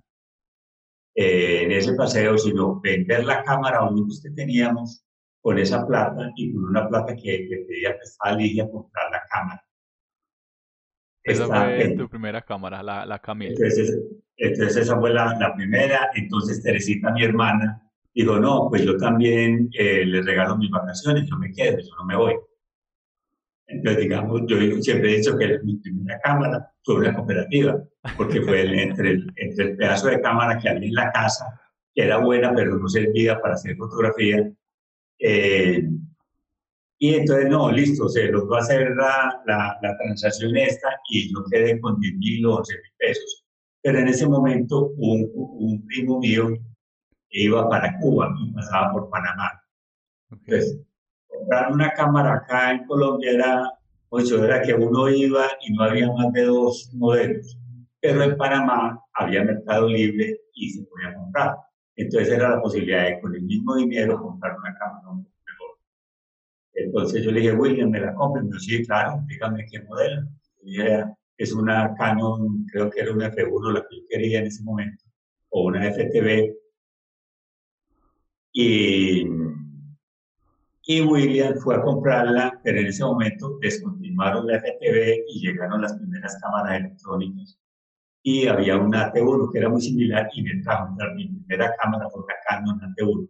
eh, 1.14 1.62
en 1.62 1.72
ese 1.72 1.94
paseo, 1.94 2.38
sino 2.38 2.80
vender 2.80 3.24
la 3.24 3.42
cámara 3.44 3.84
únicos 3.84 4.20
que 4.22 4.30
teníamos 4.30 5.04
con 5.40 5.58
esa 5.58 5.86
plata 5.86 6.30
y 6.36 6.52
con 6.52 6.64
una 6.64 6.88
plata 6.88 7.14
que, 7.14 7.48
que 7.48 7.64
pedía 7.68 7.96
a 8.20 8.32
Ligia 8.32 8.70
comprar 8.70 9.10
la 9.10 9.22
cámara. 9.30 9.64
Esa 11.24 11.46
fue 11.46 11.94
tu 11.96 12.08
primera 12.08 12.42
cámara, 12.42 12.82
la, 12.82 13.06
la 13.06 13.18
Camila. 13.18 13.52
Entonces, 13.52 13.96
entonces 14.36 14.76
esa 14.76 14.98
fue 14.98 15.12
la, 15.12 15.36
la, 15.38 15.54
primera. 15.54 16.10
Entonces 16.14 16.62
Teresita, 16.62 17.12
mi 17.12 17.22
hermana, 17.22 17.82
dijo, 18.14 18.38
no, 18.38 18.68
pues 18.68 18.84
yo 18.84 18.96
también 18.96 19.68
eh, 19.78 20.04
les 20.04 20.24
regalo 20.24 20.56
mis 20.56 20.70
vacaciones, 20.70 21.28
yo 21.28 21.36
me 21.36 21.52
quedo, 21.52 21.78
yo 21.78 21.94
no 21.98 22.04
me 22.04 22.16
voy. 22.16 22.34
Entonces, 23.72 24.02
digamos, 24.02 24.42
yo 24.46 24.56
siempre 24.82 25.12
he 25.12 25.16
dicho 25.16 25.36
que 25.38 25.58
mi 25.64 25.76
primera 25.76 26.20
cámara 26.20 26.70
fue 26.84 26.96
una 26.96 27.14
cooperativa, 27.14 27.82
porque 28.16 28.42
fue 28.42 28.82
entre, 28.82 29.12
el, 29.12 29.32
entre 29.36 29.64
el 29.64 29.76
pedazo 29.76 30.08
de 30.08 30.20
cámara 30.20 30.58
que 30.58 30.68
había 30.68 30.88
en 30.88 30.94
la 30.94 31.10
casa, 31.10 31.60
que 31.94 32.04
era 32.04 32.18
buena, 32.18 32.54
pero 32.54 32.76
no 32.76 32.86
servía 32.88 33.40
para 33.40 33.54
hacer 33.54 33.76
fotografía. 33.76 34.52
Eh, 35.18 35.88
y 36.98 37.14
entonces, 37.14 37.48
no, 37.48 37.72
listo, 37.72 38.08
se 38.08 38.28
logró 38.28 38.56
hacer 38.56 38.94
la, 38.94 39.42
la, 39.46 39.78
la 39.82 39.96
transacción 39.96 40.56
esta 40.56 40.88
y 41.10 41.32
yo 41.32 41.42
quedé 41.50 41.80
con 41.80 41.98
10 41.98 42.14
mil 42.16 42.46
o 42.46 42.56
11 42.56 42.74
mil 42.74 42.92
pesos. 42.98 43.44
Pero 43.82 43.98
en 43.98 44.08
ese 44.08 44.28
momento, 44.28 44.92
un, 44.98 45.30
un 45.34 45.86
primo 45.86 46.20
mío 46.20 46.50
iba 47.30 47.68
para 47.68 47.98
Cuba 47.98 48.32
y 48.38 48.52
pasaba 48.52 48.92
por 48.92 49.08
Panamá. 49.10 49.50
Entonces, 50.30 50.78
comprar 51.42 51.72
una 51.72 51.90
cámara 51.92 52.34
acá 52.34 52.72
en 52.72 52.84
Colombia 52.86 53.32
era, 53.32 53.70
ocho, 54.08 54.44
era 54.44 54.62
que 54.62 54.74
uno 54.74 55.08
iba 55.08 55.46
y 55.60 55.72
no 55.72 55.84
había 55.84 56.10
más 56.12 56.32
de 56.32 56.44
dos 56.44 56.90
modelos. 56.94 57.58
Pero 58.00 58.22
en 58.22 58.36
Panamá 58.36 59.00
había 59.14 59.44
mercado 59.44 59.88
libre 59.88 60.38
y 60.54 60.70
se 60.70 60.84
podía 60.84 61.14
comprar. 61.14 61.56
Entonces 61.96 62.30
era 62.30 62.50
la 62.50 62.62
posibilidad 62.62 63.04
de 63.04 63.20
con 63.20 63.34
el 63.34 63.42
mismo 63.42 63.76
dinero 63.76 64.20
comprar 64.20 64.56
una 64.56 64.74
cámara 64.78 65.08
mejor. 65.12 65.78
Entonces 66.74 67.22
yo 67.22 67.30
le 67.30 67.40
dije, 67.40 67.52
William, 67.54 67.90
¿me 67.90 68.00
la 68.00 68.14
compro? 68.14 68.42
Y 68.42 68.48
me 68.48 68.58
sí, 68.58 68.84
claro, 68.84 69.22
dígame 69.26 69.66
qué 69.70 69.82
modelo. 69.82 70.22
Y 70.62 70.78
es 71.36 71.52
una 71.52 71.94
Canon, 71.96 72.66
creo 72.72 72.90
que 72.90 73.00
era 73.00 73.12
una 73.12 73.30
F1 73.30 73.72
la 73.72 73.80
que 73.80 73.96
yo 73.96 74.02
quería 74.08 74.40
en 74.40 74.46
ese 74.46 74.62
momento, 74.62 75.04
o 75.50 75.66
una 75.66 75.86
FTV. 75.90 76.54
Y 78.54 79.24
y 80.84 81.00
William 81.00 81.54
fue 81.56 81.76
a 81.76 81.82
comprarla, 81.82 82.60
pero 82.64 82.80
en 82.80 82.86
ese 82.86 83.04
momento 83.04 83.58
descontinuaron 83.60 84.46
la 84.46 84.58
FTV 84.58 85.24
y 85.28 85.40
llegaron 85.40 85.80
las 85.80 85.94
primeras 85.94 86.38
cámaras 86.40 86.80
electrónicas. 86.80 87.58
Y 88.22 88.46
había 88.46 88.76
una 88.76 89.12
T1 89.12 89.52
que 89.52 89.58
era 89.58 89.68
muy 89.68 89.80
similar 89.80 90.28
y 90.32 90.42
me 90.42 90.62
trajo 90.62 90.94
mi 91.14 91.28
primera 91.28 91.74
cámara 91.80 92.08
fue 92.10 92.22
la 92.28 92.34
Canon 92.48 92.94
T1. 92.96 93.28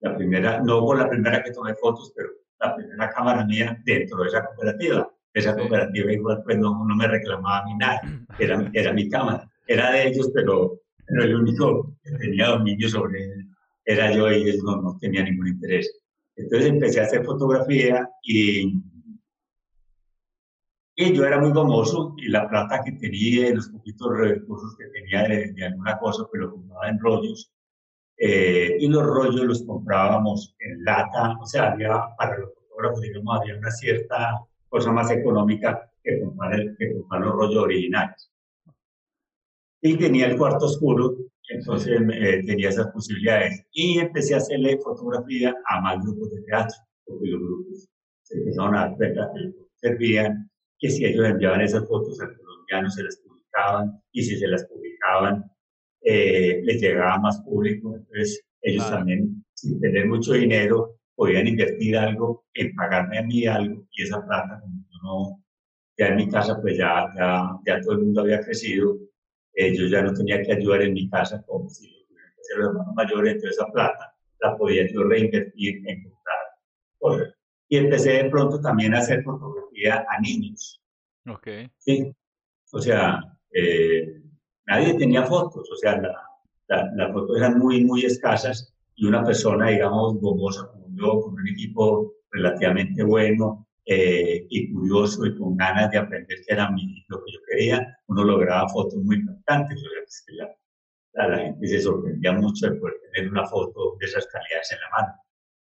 La 0.00 0.16
primera, 0.16 0.60
no 0.62 0.86
fue 0.86 0.98
la 0.98 1.08
primera 1.08 1.42
que 1.42 1.52
tomé 1.52 1.74
fotos, 1.74 2.12
pero 2.14 2.28
la 2.60 2.74
primera 2.74 3.10
cámara 3.10 3.44
mía 3.44 3.78
dentro 3.84 4.22
de 4.22 4.28
esa 4.28 4.44
cooperativa. 4.44 5.10
Esa 5.34 5.54
cooperativa 5.54 6.12
igual 6.12 6.42
pues 6.44 6.58
no, 6.58 6.84
no, 6.86 6.96
me 6.96 7.08
reclamaba 7.08 7.64
ni 7.66 7.74
nada, 7.74 8.00
era, 8.38 8.70
era 8.72 8.92
mi 8.92 9.08
cámara. 9.10 9.50
Era 9.66 9.90
de 9.90 10.08
ellos, 10.08 10.30
pero, 10.34 10.80
pero 11.06 11.24
el 11.24 11.34
único 11.34 11.94
que 12.02 12.12
tenía 12.12 12.48
dominio 12.48 12.88
sobre 12.88 13.24
él 13.24 13.48
era 13.84 14.12
yo 14.12 14.30
y 14.30 14.48
ellos 14.48 14.62
no, 14.64 14.80
no 14.80 14.98
tenía 14.98 15.22
ningún 15.22 15.48
interés. 15.48 15.90
Entonces 16.36 16.68
empecé 16.68 17.00
a 17.00 17.04
hacer 17.04 17.24
fotografía 17.24 18.08
y, 18.22 18.82
y 20.94 21.12
yo 21.12 21.24
era 21.24 21.40
muy 21.40 21.50
gomoso 21.50 22.14
y 22.18 22.28
la 22.28 22.48
plata 22.48 22.82
que 22.84 22.92
tenía, 22.92 23.54
los 23.54 23.68
poquitos 23.70 24.16
recursos 24.16 24.76
que 24.76 24.86
tenía 24.88 25.22
de, 25.22 25.64
alguna 25.64 25.98
cosa, 25.98 26.26
pues 26.30 26.42
lo 26.42 26.52
compraba 26.52 26.88
en 26.88 27.00
rollos. 27.00 27.50
Eh, 28.18 28.76
y 28.80 28.88
los 28.88 29.04
rollos 29.04 29.44
los 29.44 29.62
comprábamos 29.64 30.54
en 30.58 30.84
lata, 30.84 31.36
o 31.40 31.46
sea, 31.46 31.72
había 31.72 32.00
para 32.16 32.38
los 32.38 32.50
fotógrafos, 32.54 33.02
digamos, 33.02 33.40
había 33.40 33.58
una 33.58 33.70
cierta 33.70 34.40
cosa 34.68 34.90
más 34.90 35.10
económica 35.10 35.90
que 36.02 36.20
comprar, 36.20 36.76
que 36.78 36.94
comprar 36.94 37.20
los 37.22 37.32
rollos 37.34 37.64
originales. 37.64 38.30
Y 39.82 39.96
tenía 39.98 40.26
el 40.26 40.38
cuarto 40.38 40.66
oscuro 40.66 41.14
entonces 41.48 42.00
eh, 42.12 42.42
tenía 42.46 42.68
esas 42.68 42.88
posibilidades. 42.88 43.64
Y 43.72 43.98
empecé 43.98 44.34
a 44.34 44.38
hacerle 44.38 44.78
fotografía 44.78 45.54
a 45.66 45.80
más 45.80 46.02
grupos 46.02 46.30
de 46.34 46.42
teatro, 46.42 46.76
porque 47.04 47.28
los 47.28 47.40
grupos 47.40 47.88
se 48.22 48.38
empezaron 48.38 48.74
a 48.74 48.80
dar 48.86 48.96
cuenta 48.96 49.30
que 49.34 49.52
servían, 49.76 50.50
que 50.78 50.90
si 50.90 51.04
ellos 51.04 51.26
enviaban 51.26 51.60
esas 51.60 51.86
fotos 51.86 52.20
a 52.20 52.26
colombianos 52.26 52.94
se 52.94 53.04
las 53.04 53.16
publicaban, 53.18 54.02
y 54.12 54.22
si 54.22 54.38
se 54.38 54.48
las 54.48 54.66
publicaban, 54.66 55.44
eh, 56.02 56.60
les 56.64 56.80
llegaba 56.80 57.18
más 57.18 57.40
público. 57.42 57.96
Entonces 57.96 58.44
ellos 58.62 58.88
también, 58.90 59.44
sin 59.54 59.80
tener 59.80 60.06
mucho 60.06 60.32
dinero, 60.32 60.98
podían 61.14 61.46
invertir 61.46 61.96
algo 61.96 62.44
en 62.54 62.74
pagarme 62.74 63.18
a 63.18 63.22
mí 63.22 63.46
algo, 63.46 63.86
y 63.92 64.02
esa 64.02 64.24
plata, 64.24 64.60
como 64.60 64.84
yo 64.90 64.98
no, 65.02 65.44
ya 65.98 66.08
en 66.08 66.16
mi 66.16 66.28
casa, 66.28 66.60
pues 66.60 66.76
ya, 66.76 67.06
ya, 67.16 67.58
ya 67.64 67.80
todo 67.80 67.92
el 67.92 68.00
mundo 68.00 68.20
había 68.20 68.40
crecido, 68.40 68.98
eh, 69.56 69.74
yo 69.74 69.86
ya 69.86 70.02
no 70.02 70.12
tenía 70.12 70.42
que 70.42 70.52
ayudar 70.52 70.82
en 70.82 70.92
mi 70.92 71.08
casa 71.08 71.42
como 71.46 71.68
si 71.70 71.90
lo 71.90 72.06
tuvieran 72.06 72.32
que 72.34 72.40
hacer 72.40 72.58
los 72.58 72.68
hermanos 72.68 72.94
mayores, 72.94 73.34
entonces 73.34 73.58
esa 73.58 73.72
plata 73.72 74.14
la 74.40 74.56
podía 74.56 74.86
yo 74.92 75.02
reinvertir 75.04 75.82
en 75.88 76.02
comprar 76.04 76.38
cosas. 76.98 77.34
Y 77.68 77.78
empecé 77.78 78.22
de 78.22 78.30
pronto 78.30 78.60
también 78.60 78.94
a 78.94 78.98
hacer 78.98 79.22
fotografía 79.24 80.06
a 80.08 80.20
niños. 80.20 80.80
Ok. 81.26 81.48
Sí. 81.78 82.14
O 82.72 82.80
sea, 82.80 83.18
eh, 83.52 84.22
nadie 84.66 84.94
tenía 84.94 85.24
fotos, 85.24 85.68
o 85.70 85.76
sea, 85.76 85.96
las 86.68 86.92
la, 86.94 87.12
fotos 87.12 87.38
eran 87.38 87.58
muy, 87.58 87.84
muy 87.84 88.04
escasas 88.04 88.74
y 88.94 89.06
una 89.06 89.24
persona, 89.24 89.68
digamos, 89.68 90.20
gomosa 90.20 90.70
como 90.70 90.86
yo, 90.94 91.20
con 91.20 91.34
un 91.34 91.48
equipo 91.48 92.12
relativamente 92.30 93.02
bueno, 93.02 93.65
eh, 93.88 94.44
y 94.50 94.72
curioso 94.72 95.24
y 95.26 95.38
con 95.38 95.56
ganas 95.56 95.92
de 95.92 95.98
aprender 95.98 96.38
qué 96.44 96.54
era 96.54 96.68
mi, 96.72 97.04
lo 97.08 97.24
que 97.24 97.32
yo 97.32 97.38
quería, 97.48 97.98
uno 98.08 98.24
lograba 98.24 98.68
fotos 98.68 98.96
muy 99.04 99.16
impactantes. 99.16 99.78
O 99.78 99.80
sea, 99.80 100.00
pues, 100.02 100.24
la, 101.14 101.28
la, 101.28 101.38
gente 101.38 101.66
se 101.68 101.80
sorprendía 101.80 102.32
mucho 102.32 102.68
de 102.68 102.80
poder 102.80 102.96
tener 103.12 103.30
una 103.30 103.46
foto 103.46 103.96
de 104.00 104.06
esas 104.06 104.26
calidades 104.26 104.72
en 104.72 104.78
la 104.80 104.90
mano. 104.90 105.14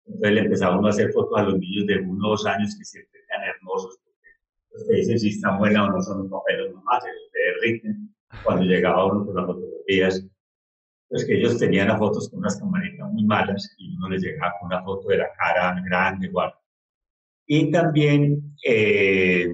Entonces 0.06 0.33
le 0.33 0.40
empezaba 0.42 0.87
a 0.87 0.90
hacer 0.90 1.11
fotos 1.12 1.40
a 1.40 1.42
los 1.42 1.59
niños 1.59 1.87
de 1.87 1.99
uno 1.99 2.28
o 2.28 2.30
dos 2.30 2.47
años 2.47 2.76
que 2.78 2.85
siempre 2.85 3.21
eran 3.28 3.49
hermosos, 3.49 3.99
porque 4.04 4.28
los 4.71 4.85
que 4.87 4.94
dicen 4.94 5.18
si 5.18 5.28
están 5.30 5.59
buenas 5.59 5.88
o 5.88 5.90
no 5.90 6.00
son 6.00 6.21
un 6.21 6.30
papeles 6.30 6.73
nomás, 6.73 7.02
se 7.02 7.38
derriten 7.40 8.14
cuando 8.44 8.62
llegaba 8.62 9.06
uno 9.06 9.26
con 9.26 9.35
las 9.35 9.47
fotografías. 9.47 10.25
Pues 11.09 11.25
que 11.26 11.37
ellos 11.37 11.59
tenían 11.59 11.88
las 11.88 11.99
fotos 11.99 12.30
con 12.30 12.40
unas 12.40 12.59
camaritas 12.59 13.11
muy 13.12 13.25
malas 13.25 13.75
y 13.78 13.94
uno 13.97 14.09
les 14.09 14.23
llegaba 14.23 14.54
con 14.61 14.66
una 14.68 14.83
foto 14.85 15.09
de 15.09 15.18
la 15.18 15.28
cara 15.37 15.80
grande, 15.85 16.26
igual 16.28 16.54
y 17.47 17.71
también, 17.71 18.57
eh, 18.65 19.53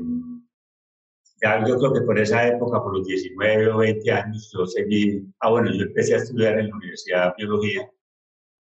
ya 1.42 1.66
yo 1.66 1.78
creo 1.78 1.92
que 1.92 2.02
por 2.02 2.18
esa 2.18 2.46
época, 2.46 2.82
por 2.82 2.98
los 2.98 3.06
19 3.06 3.68
o 3.72 3.78
20 3.78 4.10
años, 4.12 4.50
yo 4.52 4.66
seguí, 4.66 5.24
ah 5.40 5.50
bueno, 5.50 5.72
yo 5.72 5.84
empecé 5.84 6.14
a 6.14 6.18
estudiar 6.18 6.58
en 6.58 6.68
la 6.68 6.76
Universidad 6.76 7.28
de 7.28 7.44
Biología 7.44 7.90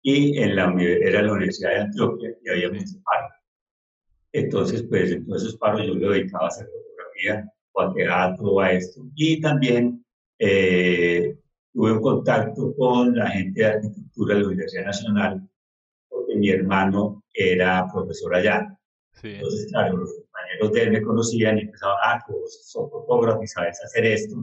y 0.02 0.38
en 0.38 0.56
la, 0.56 0.74
era 0.80 1.22
la 1.22 1.32
Universidad 1.32 1.70
de 1.70 1.80
Antioquia 1.80 2.30
y 2.44 2.50
había 2.50 2.68
muchos 2.70 2.98
paros. 3.04 3.32
Entonces, 4.32 4.82
pues 4.84 5.12
en 5.12 5.26
todos 5.26 5.42
esos 5.42 5.56
paros 5.56 5.86
yo 5.86 5.94
me 5.94 6.08
dedicaba 6.08 6.44
a 6.44 6.48
hacer 6.48 6.66
fotografía 6.66 7.52
o 7.72 7.80
a 7.80 7.94
teatro 7.94 8.44
o 8.52 8.60
a 8.60 8.72
esto. 8.72 9.02
Y 9.14 9.40
también 9.40 10.04
eh, 10.38 11.38
tuve 11.72 11.92
un 11.92 12.00
contacto 12.00 12.74
con 12.76 13.16
la 13.16 13.30
gente 13.30 13.60
de 13.60 13.66
arquitectura 13.66 14.34
de 14.34 14.40
la 14.40 14.46
Universidad 14.48 14.84
Nacional, 14.84 15.48
porque 16.08 16.36
mi 16.36 16.50
hermano 16.50 17.24
era 17.32 17.86
profesor 17.92 18.34
allá. 18.34 18.75
Entonces, 19.22 19.70
claro, 19.70 19.96
los 19.96 20.10
compañeros 20.14 20.72
de 20.72 20.82
él 20.82 20.90
me 20.92 21.02
conocían 21.02 21.58
y 21.58 21.62
empezaban, 21.62 21.96
ah, 22.02 22.24
vos 22.28 22.66
sos 22.66 22.90
fotógrafo 22.90 23.42
y 23.42 23.46
sabes 23.46 23.82
hacer 23.82 24.04
esto. 24.04 24.36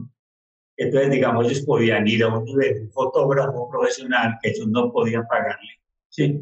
Entonces, 0.76 1.10
digamos, 1.10 1.46
ellos 1.46 1.62
podían 1.62 2.06
ir 2.06 2.24
a 2.24 2.36
un 2.36 2.44
nivel, 2.44 2.82
un 2.82 2.90
fotógrafo 2.90 3.68
profesional 3.70 4.36
que 4.42 4.50
ellos 4.50 4.66
no 4.68 4.92
podían 4.92 5.26
pagarle, 5.28 5.80
¿sí? 6.08 6.40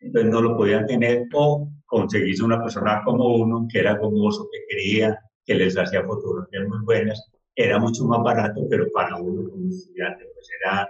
Entonces 0.00 0.30
no 0.32 0.42
lo 0.42 0.56
podían 0.56 0.86
tener 0.86 1.26
o 1.32 1.68
conseguirse 1.86 2.42
una 2.42 2.60
persona 2.60 3.02
como 3.04 3.36
uno 3.36 3.66
que 3.70 3.78
era 3.78 3.96
famoso, 3.96 4.48
que 4.50 4.58
quería, 4.68 5.18
que 5.44 5.54
les 5.54 5.78
hacía 5.78 6.02
fotografías 6.04 6.66
muy 6.66 6.80
buenas, 6.84 7.30
era 7.54 7.78
mucho 7.78 8.04
más 8.04 8.22
barato, 8.22 8.66
pero 8.68 8.90
para 8.92 9.16
uno 9.16 9.48
como 9.48 9.68
estudiante, 9.68 10.24
pues 10.34 10.48
era, 10.60 10.88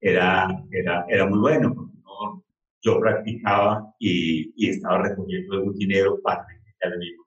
era, 0.00 0.64
era, 0.70 1.04
era 1.08 1.26
muy 1.26 1.40
bueno, 1.40 1.74
porque 1.74 1.96
no, 2.04 2.44
yo 2.86 3.00
practicaba 3.00 3.92
y, 3.98 4.52
y 4.56 4.70
estaba 4.70 5.02
recogiendo 5.02 5.56
algún 5.56 5.74
dinero 5.74 6.20
para 6.22 6.46
el 6.80 6.98
mismo. 6.98 7.24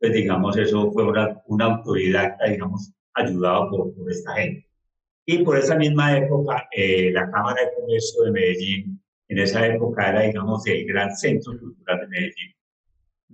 Entonces, 0.00 0.22
digamos, 0.22 0.56
eso 0.56 0.92
fue 0.92 1.04
una, 1.04 1.40
una 1.46 1.64
autodidacta, 1.66 2.46
digamos, 2.46 2.92
ayudado 3.14 3.70
por, 3.70 3.94
por, 3.94 4.10
esta 4.10 4.32
gente. 4.34 4.68
Y 5.26 5.38
por 5.44 5.56
esa 5.58 5.76
misma 5.76 6.16
época, 6.16 6.68
eh, 6.72 7.10
la 7.12 7.30
Cámara 7.30 7.62
de 7.62 7.70
Comercio 7.80 8.22
de 8.24 8.30
Medellín, 8.30 9.02
en 9.28 9.38
esa 9.38 9.66
época 9.66 10.10
era, 10.10 10.22
digamos, 10.22 10.66
el 10.66 10.86
gran 10.86 11.14
centro 11.14 11.58
cultural 11.58 12.00
de 12.00 12.06
Medellín. 12.08 12.54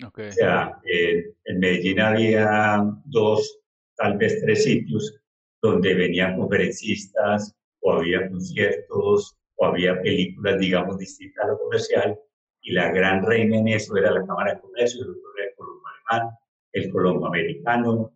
Okay. 0.06 0.28
O 0.28 0.32
sea, 0.32 0.80
eh, 0.90 1.34
en 1.44 1.58
Medellín 1.60 2.00
había 2.00 2.82
dos, 3.04 3.60
tal 3.96 4.16
vez 4.16 4.40
tres 4.40 4.64
sitios 4.64 5.14
donde 5.62 5.94
venían 5.94 6.36
conferencistas 6.36 7.54
o 7.80 7.92
había 7.92 8.28
conciertos 8.28 9.36
o 9.56 9.66
había 9.66 10.00
películas, 10.00 10.58
digamos, 10.58 10.98
distintas 10.98 11.44
a 11.44 11.48
lo 11.48 11.58
comercial, 11.58 12.18
y 12.60 12.72
la 12.72 12.90
gran 12.90 13.24
reina 13.24 13.58
en 13.58 13.68
eso 13.68 13.96
era 13.96 14.10
la 14.10 14.26
Cámara 14.26 14.54
de 14.54 14.60
Comercio, 14.60 15.04
el 15.04 15.10
otro 15.10 15.22
era 15.36 15.48
el 15.48 15.54
Colombo 15.54 15.82
Alemán, 15.86 16.30
el 16.72 16.90
Colombo 16.90 17.26
Americano, 17.26 18.12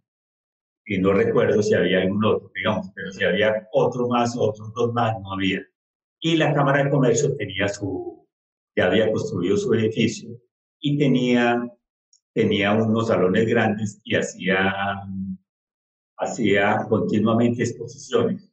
y 0.87 0.99
no 0.99 1.13
recuerdo 1.13 1.63
si 1.63 1.75
había 1.75 2.01
algún 2.01 2.25
otro, 2.25 2.51
digamos, 2.55 2.91
pero 2.95 3.11
si 3.13 3.25
había 3.25 3.69
otro 3.73 4.09
más, 4.09 4.35
otros 4.39 4.73
dos 4.73 4.93
más, 4.95 5.21
no 5.21 5.35
había. 5.35 5.63
Y 6.21 6.37
la 6.37 6.55
Cámara 6.55 6.83
de 6.83 6.91
Comercio 6.91 7.37
tenía 7.37 7.69
su, 7.69 8.27
ya 8.75 8.87
había 8.87 9.13
construido 9.13 9.57
su 9.57 9.75
edificio, 9.75 10.31
y 10.81 10.97
tenía, 10.97 11.63
tenía 12.33 12.73
unos 12.73 13.09
salones 13.09 13.47
grandes 13.47 14.01
y 14.05 14.17
hacía, 14.17 14.73
hacía 16.17 16.87
continuamente 16.89 17.63
exposiciones. 17.63 18.48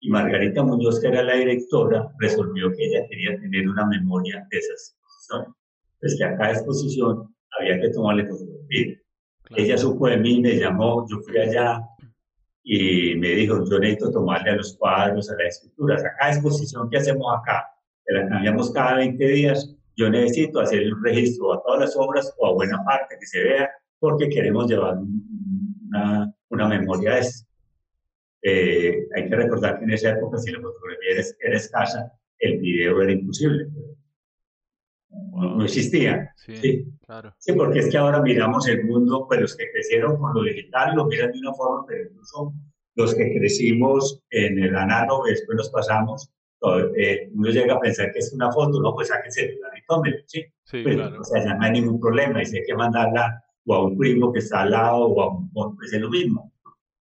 Y 0.00 0.10
Margarita 0.10 0.62
Muñoz, 0.62 1.00
que 1.00 1.08
era 1.08 1.22
la 1.22 1.34
directora, 1.34 2.10
resolvió 2.18 2.72
que 2.72 2.86
ella 2.86 3.06
quería 3.08 3.38
tener 3.38 3.68
una 3.68 3.86
memoria 3.86 4.46
de 4.50 4.58
esas 4.58 4.96
exposiciones. 4.96 5.54
Pues 6.00 6.16
que 6.16 6.24
a 6.24 6.36
cada 6.36 6.52
exposición 6.52 7.34
había 7.58 7.80
que 7.80 7.90
tomarle 7.90 8.26
fotografía. 8.26 8.96
Ella 9.56 9.76
supo 9.76 10.08
de 10.08 10.16
mí, 10.16 10.40
me 10.40 10.56
llamó, 10.56 11.06
yo 11.08 11.18
fui 11.20 11.36
allá 11.36 11.82
y 12.62 13.16
me 13.16 13.28
dijo, 13.30 13.64
yo 13.68 13.78
necesito 13.78 14.10
tomarle 14.10 14.50
a 14.50 14.56
los 14.56 14.76
cuadros, 14.76 15.30
a 15.30 15.34
las 15.34 15.56
esculturas, 15.56 16.04
a 16.04 16.16
cada 16.16 16.32
exposición 16.32 16.88
que 16.88 16.98
hacemos 16.98 17.26
acá, 17.36 17.66
que 18.06 18.14
la 18.14 18.28
cambiamos 18.28 18.70
cada 18.72 18.96
20 18.96 19.26
días, 19.26 19.76
yo 19.96 20.08
necesito 20.08 20.60
hacer 20.60 20.92
un 20.94 21.04
registro 21.04 21.52
a 21.52 21.62
todas 21.62 21.80
las 21.80 21.96
obras 21.96 22.32
o 22.38 22.46
a 22.46 22.52
buena 22.52 22.82
parte 22.84 23.16
que 23.18 23.26
se 23.26 23.42
vea, 23.42 23.70
porque 23.98 24.28
queremos 24.28 24.70
llevar 24.70 24.98
una, 24.98 26.32
una 26.48 26.68
memoria 26.68 27.14
de 27.14 27.20
eso. 27.20 27.44
Eh, 28.42 29.06
hay 29.14 29.28
que 29.28 29.36
recordar 29.36 29.78
que 29.78 29.84
en 29.84 29.90
esa 29.90 30.10
época, 30.10 30.38
si 30.38 30.50
la 30.50 30.60
fotografía 30.60 31.24
era, 31.40 31.56
escasa, 31.56 32.12
el 32.38 32.58
video 32.58 33.02
era 33.02 33.12
imposible. 33.12 33.68
No, 35.10 35.64
existía. 35.64 36.32
Sí, 36.36 36.86
Claro. 37.04 37.34
sí, 37.38 37.52
porque 37.52 37.80
es 37.80 37.90
que 37.90 37.98
ahora 37.98 38.22
miramos 38.22 38.68
el 38.68 38.84
mundo, 38.84 39.26
pues 39.26 39.40
los 39.40 39.56
que 39.56 39.70
crecieron 39.72 40.16
con 40.16 40.32
lo 40.32 40.42
digital 40.42 40.94
lo 40.94 41.06
miran 41.06 41.32
de 41.32 41.40
una 41.40 41.52
forma, 41.52 41.84
pero 41.86 42.08
incluso 42.08 42.54
los 42.94 43.14
que 43.14 43.34
crecimos 43.36 44.22
en 44.30 44.62
el 44.62 44.76
análogo 44.76 45.24
después 45.24 45.56
nos 45.56 45.70
pasamos, 45.70 46.30
eh, 46.96 47.30
uno 47.34 47.50
llega 47.50 47.74
a 47.74 47.80
pensar 47.80 48.12
que 48.12 48.20
es 48.20 48.32
una 48.32 48.52
foto, 48.52 48.80
no, 48.80 48.94
pues 48.94 49.08
sáquense 49.08 49.46
celular 49.46 49.72
y 49.76 49.84
tómenlo, 49.86 50.18
¿sí? 50.26 50.44
sí 50.64 50.82
pues, 50.82 50.94
claro. 50.94 51.20
O 51.20 51.24
sea, 51.24 51.42
ya 51.42 51.54
no 51.54 51.64
hay 51.64 51.72
ningún 51.72 51.98
problema 51.98 52.42
y 52.42 52.46
si 52.46 52.58
hay 52.58 52.64
que 52.64 52.74
mandarla 52.74 53.42
o 53.66 53.74
a 53.74 53.84
un 53.86 53.98
primo 53.98 54.32
que 54.32 54.38
está 54.38 54.60
al 54.62 54.70
lado 54.70 55.06
o 55.06 55.20
a 55.20 55.36
un, 55.36 55.50
pues 55.50 55.92
es 55.92 56.00
lo 56.00 56.10
mismo 56.10 56.52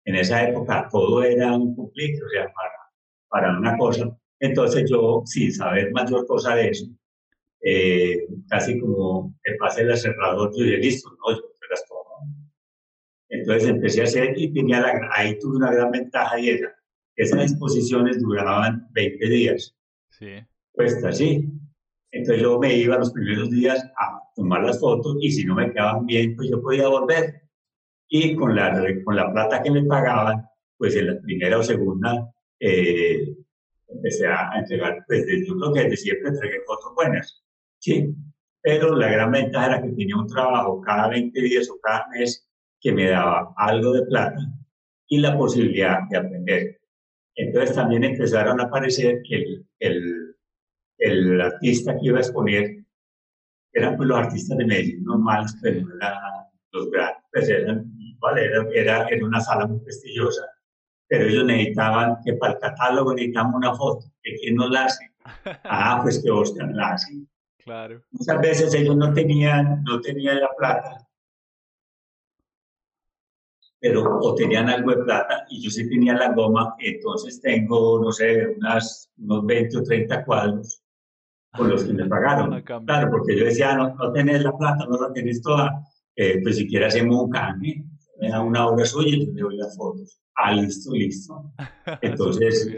en 0.10 0.16
esa 0.16 0.48
época 0.48 0.88
todo 0.92 1.24
era 1.24 1.56
un 1.56 1.76
complique, 1.76 2.20
o 2.24 2.30
sea, 2.30 2.52
para, 2.52 2.72
para 3.30 3.60
una 3.60 3.78
cosa. 3.78 4.10
Entonces 4.40 4.90
yo, 4.90 5.22
sin 5.26 5.54
saber 5.54 5.92
mayor 5.92 6.26
cosa 6.26 6.56
de 6.56 6.70
eso, 6.70 6.88
eh, 7.62 8.26
casi 8.48 8.80
como 8.80 9.36
que 9.44 9.54
pase 9.56 9.82
el 9.82 9.96
cerrador, 9.98 10.52
yo 10.56 10.64
dije, 10.64 10.78
listo, 10.78 11.10
no, 11.12 11.36
yo 11.36 11.42
te 11.42 11.68
las 11.70 11.86
tomo. 11.86 12.28
Entonces 13.30 13.70
empecé 13.70 14.02
a 14.02 14.06
hacer 14.06 14.34
y 14.36 14.52
tenía 14.52 14.82
la, 14.82 15.10
ahí 15.14 15.38
tuve 15.38 15.58
una 15.58 15.72
gran 15.72 15.92
ventaja 15.92 16.40
y 16.40 16.50
era 16.50 16.76
que 17.16 17.24
esas 17.24 17.52
exposiciones 17.52 18.20
duraban 18.20 18.88
20 18.92 19.30
días. 19.30 19.76
Sí. 20.10 20.40
Pues 20.74 21.04
así. 21.04 21.48
Entonces 22.12 22.42
yo 22.42 22.58
me 22.58 22.76
iba 22.76 22.98
los 22.98 23.12
primeros 23.12 23.52
días 23.52 23.84
a 24.00 24.24
tomar 24.36 24.64
las 24.64 24.80
fotos 24.80 25.18
y 25.22 25.32
si 25.32 25.46
no 25.46 25.54
me 25.54 25.72
quedaban 25.72 26.08
bien, 26.08 26.36
pues 26.36 26.50
yo 26.50 26.60
podía 26.62 26.88
volver 26.88 27.44
y 28.10 28.36
con 28.36 28.56
la, 28.56 28.84
con 29.06 29.16
la 29.16 29.32
plata 29.32 29.62
que 29.62 29.72
me 29.72 29.84
pagaban, 29.84 30.44
pues 30.78 30.96
en 30.96 31.08
la 31.08 31.22
primera 31.22 31.60
o 31.60 31.64
segunda 31.64 32.30
eh, 32.60 33.36
empecé 33.88 34.28
a 34.28 34.52
entregar, 34.58 35.04
pues 35.08 35.26
yo 35.48 35.56
creo 35.58 35.74
que 35.74 35.84
desde 35.84 35.98
siempre 35.98 36.30
entregué 36.30 36.60
fotos 36.66 36.94
buenas, 36.96 37.44
¿sí? 37.80 38.14
Pero 38.62 38.96
la 38.96 39.10
gran 39.10 39.32
ventaja 39.32 39.68
era 39.68 39.82
que 39.82 39.90
tenía 39.90 40.18
un 40.18 40.28
trabajo 40.28 40.82
cada 40.82 41.08
20 41.10 41.40
días 41.40 41.70
o 41.70 41.80
cada 41.80 42.08
mes 42.10 42.48
que 42.82 42.92
me 42.92 43.10
daba 43.10 43.54
algo 43.58 43.94
de 43.94 44.06
plata 44.06 44.40
y 45.08 45.20
la 45.20 45.38
posibilidad 45.38 46.00
de 46.10 46.18
aprender. 46.18 46.82
Entonces 47.36 47.76
también 47.76 48.04
empezaron 48.04 48.60
a 48.60 48.64
aparecer 48.64 49.22
que 49.28 49.36
el, 49.36 49.66
el, 49.80 50.36
el 50.98 51.42
artista 51.42 51.94
que 51.94 52.08
iba 52.08 52.18
a 52.18 52.22
exponer 52.22 52.84
eran 53.74 53.96
pues 53.96 54.10
los 54.10 54.18
artistas 54.18 54.58
de 54.58 54.66
Medellín 54.66 55.04
normales, 55.04 55.56
pero 55.62 55.80
era 55.96 56.20
los 56.72 56.90
grandes, 56.92 57.24
pues 57.32 57.50
eran, 57.50 57.92
Era, 58.74 59.08
era, 59.08 59.26
una 59.26 59.40
sala 59.40 59.68
muy 59.68 59.80
prestigiosa, 59.80 60.44
pero 61.08 61.26
ellos 61.26 61.46
necesitaban 61.46 62.18
que 62.24 62.34
para 62.34 62.54
el 62.54 62.60
catálogo 62.60 63.14
necesitamos 63.14 63.56
una 63.56 63.74
foto, 63.74 64.06
que 64.22 64.36
quién 64.36 64.56
nos 64.56 64.70
la 64.70 64.86
hace. 64.86 65.06
Ah, 65.64 66.00
pues 66.02 66.22
que 66.24 66.32
Oscar 66.32 66.70
la 66.74 66.94
hace. 66.94 67.14
Claro. 67.64 68.02
Muchas 68.12 68.42
veces 68.42 68.74
ellos 68.74 68.96
no 68.96 69.14
tenían, 69.14 69.84
no 69.84 70.02
tenían 70.02 70.40
la 70.40 70.50
plata, 70.58 71.08
pero 73.80 74.20
o 74.20 74.36
tenían 74.36 74.70
algo 74.70 74.92
de 74.92 75.04
plata 75.04 75.46
y 75.50 75.62
yo 75.62 75.70
sí 75.70 75.88
tenía 75.88 76.14
la 76.14 76.34
goma, 76.34 76.76
entonces 76.80 77.40
tengo, 77.42 78.02
no 78.02 78.12
sé, 78.12 78.48
unas, 78.58 79.12
unos 79.18 79.46
20 79.46 79.78
o 79.78 79.84
30 79.84 80.26
cuadros 80.26 80.82
con 81.54 81.70
los 81.70 81.84
que 81.84 81.94
me 81.94 82.06
pagaron. 82.10 82.62
Claro, 82.62 83.12
porque 83.12 83.38
yo 83.38 83.46
decía, 83.46 83.76
no, 83.76 83.94
no 83.96 84.12
tenés 84.12 84.44
la 84.44 84.58
plata, 84.58 84.86
no 84.86 84.98
la 85.00 85.14
tenés 85.14 85.42
toda 85.42 85.84
eh, 86.22 86.42
pues 86.44 86.58
si 86.58 86.68
quiere 86.68 86.86
hacemos 86.86 87.16
un 87.24 87.30
cambio, 87.30 87.76
me 88.20 88.30
da 88.30 88.42
una 88.42 88.68
obra 88.68 88.86
suya 88.86 89.16
y 89.16 89.26
yo 89.26 89.34
le 89.34 89.42
doy 89.42 89.58
las 89.58 89.76
fotos. 89.76 90.22
Ah, 90.36 90.54
listo, 90.54 90.92
listo. 90.94 91.52
Entonces, 92.02 92.72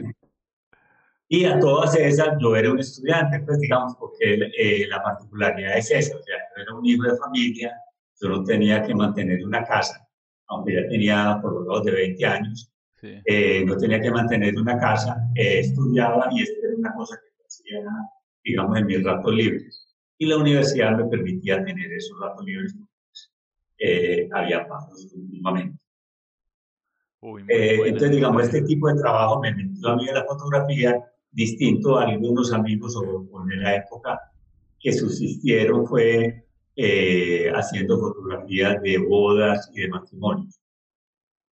y 1.27 1.45
a 1.45 1.60
todas 1.60 1.95
esas 1.95 2.38
yo 2.41 2.56
era 2.56 2.71
un 2.71 2.80
estudiante, 2.80 3.39
pues 3.41 3.60
digamos, 3.60 3.95
porque 3.95 4.51
eh, 4.58 4.86
la 4.88 5.01
particularidad 5.01 5.77
es 5.77 5.89
esa, 5.89 6.17
o 6.17 6.23
sea, 6.23 6.36
yo 6.58 6.63
era 6.63 6.75
un 6.75 6.86
hijo 6.86 7.04
de 7.04 7.17
familia, 7.17 7.73
yo 8.19 8.30
no 8.30 8.43
tenía 8.43 8.84
que 8.84 8.93
mantener 8.93 9.43
una 9.45 9.63
casa, 9.63 10.06
aunque 10.47 10.73
ya 10.73 10.89
tenía 10.89 11.39
por 11.41 11.54
lo 11.54 11.62
menos 11.62 11.86
de 11.86 11.91
20 11.91 12.25
años, 12.25 12.73
eh, 13.01 13.63
no 13.65 13.77
tenía 13.77 14.01
que 14.01 14.12
mantener 14.12 14.56
una 14.58 14.77
casa, 14.77 15.15
estudiaba 15.36 16.27
y 16.32 16.43
esto 16.43 16.60
era 16.63 16.75
una 16.75 16.93
cosa 16.95 17.15
que 17.15 17.45
hacía, 17.45 17.82
digamos, 18.43 18.77
en 18.77 18.86
mis 18.88 19.04
ratos 19.04 19.34
libres. 19.34 19.88
Y 20.17 20.25
la 20.25 20.38
universidad 20.38 20.97
me 20.97 21.06
permitía 21.06 21.63
tener 21.63 21.93
esos 21.93 22.19
ratos 22.19 22.45
libres 22.45 22.75
eh, 23.84 24.30
había 24.32 24.67
pasos 24.67 25.12
últimamente. 25.15 25.80
Eh, 27.48 27.80
entonces, 27.86 28.12
digamos, 28.12 28.44
este 28.44 28.62
tipo 28.62 28.88
de 28.88 29.02
trabajo 29.02 29.39
me 29.41 29.54
metió 29.54 29.89
a 29.89 29.96
mí 29.96 30.08
en 30.08 30.15
la 30.15 30.26
fotografía, 30.26 31.04
distinto 31.32 31.98
a 31.98 32.04
algunos 32.04 32.54
amigos 32.54 32.96
o, 32.96 33.46
de 33.46 33.56
la 33.58 33.76
época 33.78 34.20
que 34.80 34.91
subsistieron 34.91 35.88
fue 35.88 36.46
eh, 36.76 37.52
haciendo 37.54 38.00
fotografías 38.00 38.82
de 38.82 38.98
bodas 38.98 39.70
y 39.74 39.82
de 39.82 39.88
matrimonios, 39.89 40.60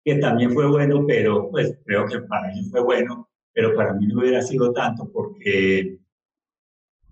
que 0.04 0.16
también 0.16 0.52
fue 0.52 0.68
bueno, 0.68 1.06
pero 1.08 1.50
pues 1.50 1.78
creo 1.86 2.06
que 2.06 2.20
para 2.22 2.52
ellos 2.52 2.70
fue 2.72 2.82
bueno, 2.82 3.30
pero 3.54 3.76
para 3.76 3.94
mí 3.94 4.08
no 4.08 4.20
hubiera 4.20 4.42
sido 4.42 4.72
tanto 4.72 5.10
porque 5.12 6.00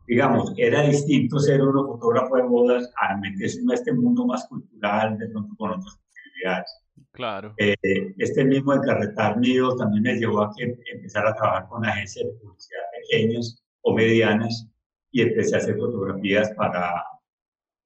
digamos, 0.07 0.53
era 0.55 0.83
distinto 0.83 1.37
ser 1.37 1.61
uno 1.61 1.85
fotógrafo 1.85 2.37
de 2.37 2.43
bodas 2.43 2.89
a 2.95 3.17
meterse 3.17 3.59
en 3.59 3.71
este 3.71 3.91
mundo 3.91 4.25
más 4.25 4.47
cultural, 4.47 5.17
de 5.17 5.27
pronto 5.27 5.53
con 5.57 5.71
otras 5.71 5.97
posibilidades. 5.97 6.71
Claro. 7.11 7.53
Eh, 7.57 7.75
este 8.17 8.45
mismo 8.45 8.73
encarretar 8.73 9.37
mío 9.37 9.75
también 9.75 10.03
me 10.03 10.15
llevó 10.15 10.43
a 10.43 10.53
que 10.55 10.77
empezar 10.93 11.27
a 11.27 11.35
trabajar 11.35 11.67
con 11.67 11.85
agencias 11.85 12.25
de 12.25 12.39
publicidad 12.39 12.79
pequeñas 13.01 13.61
o 13.81 13.93
medianas 13.93 14.67
y 15.11 15.21
empecé 15.21 15.55
a 15.55 15.57
hacer 15.59 15.75
fotografías 15.75 16.51
para, 16.51 17.03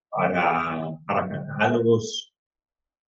para, 0.10 0.92
para 1.08 1.30
catálogos. 1.30 2.36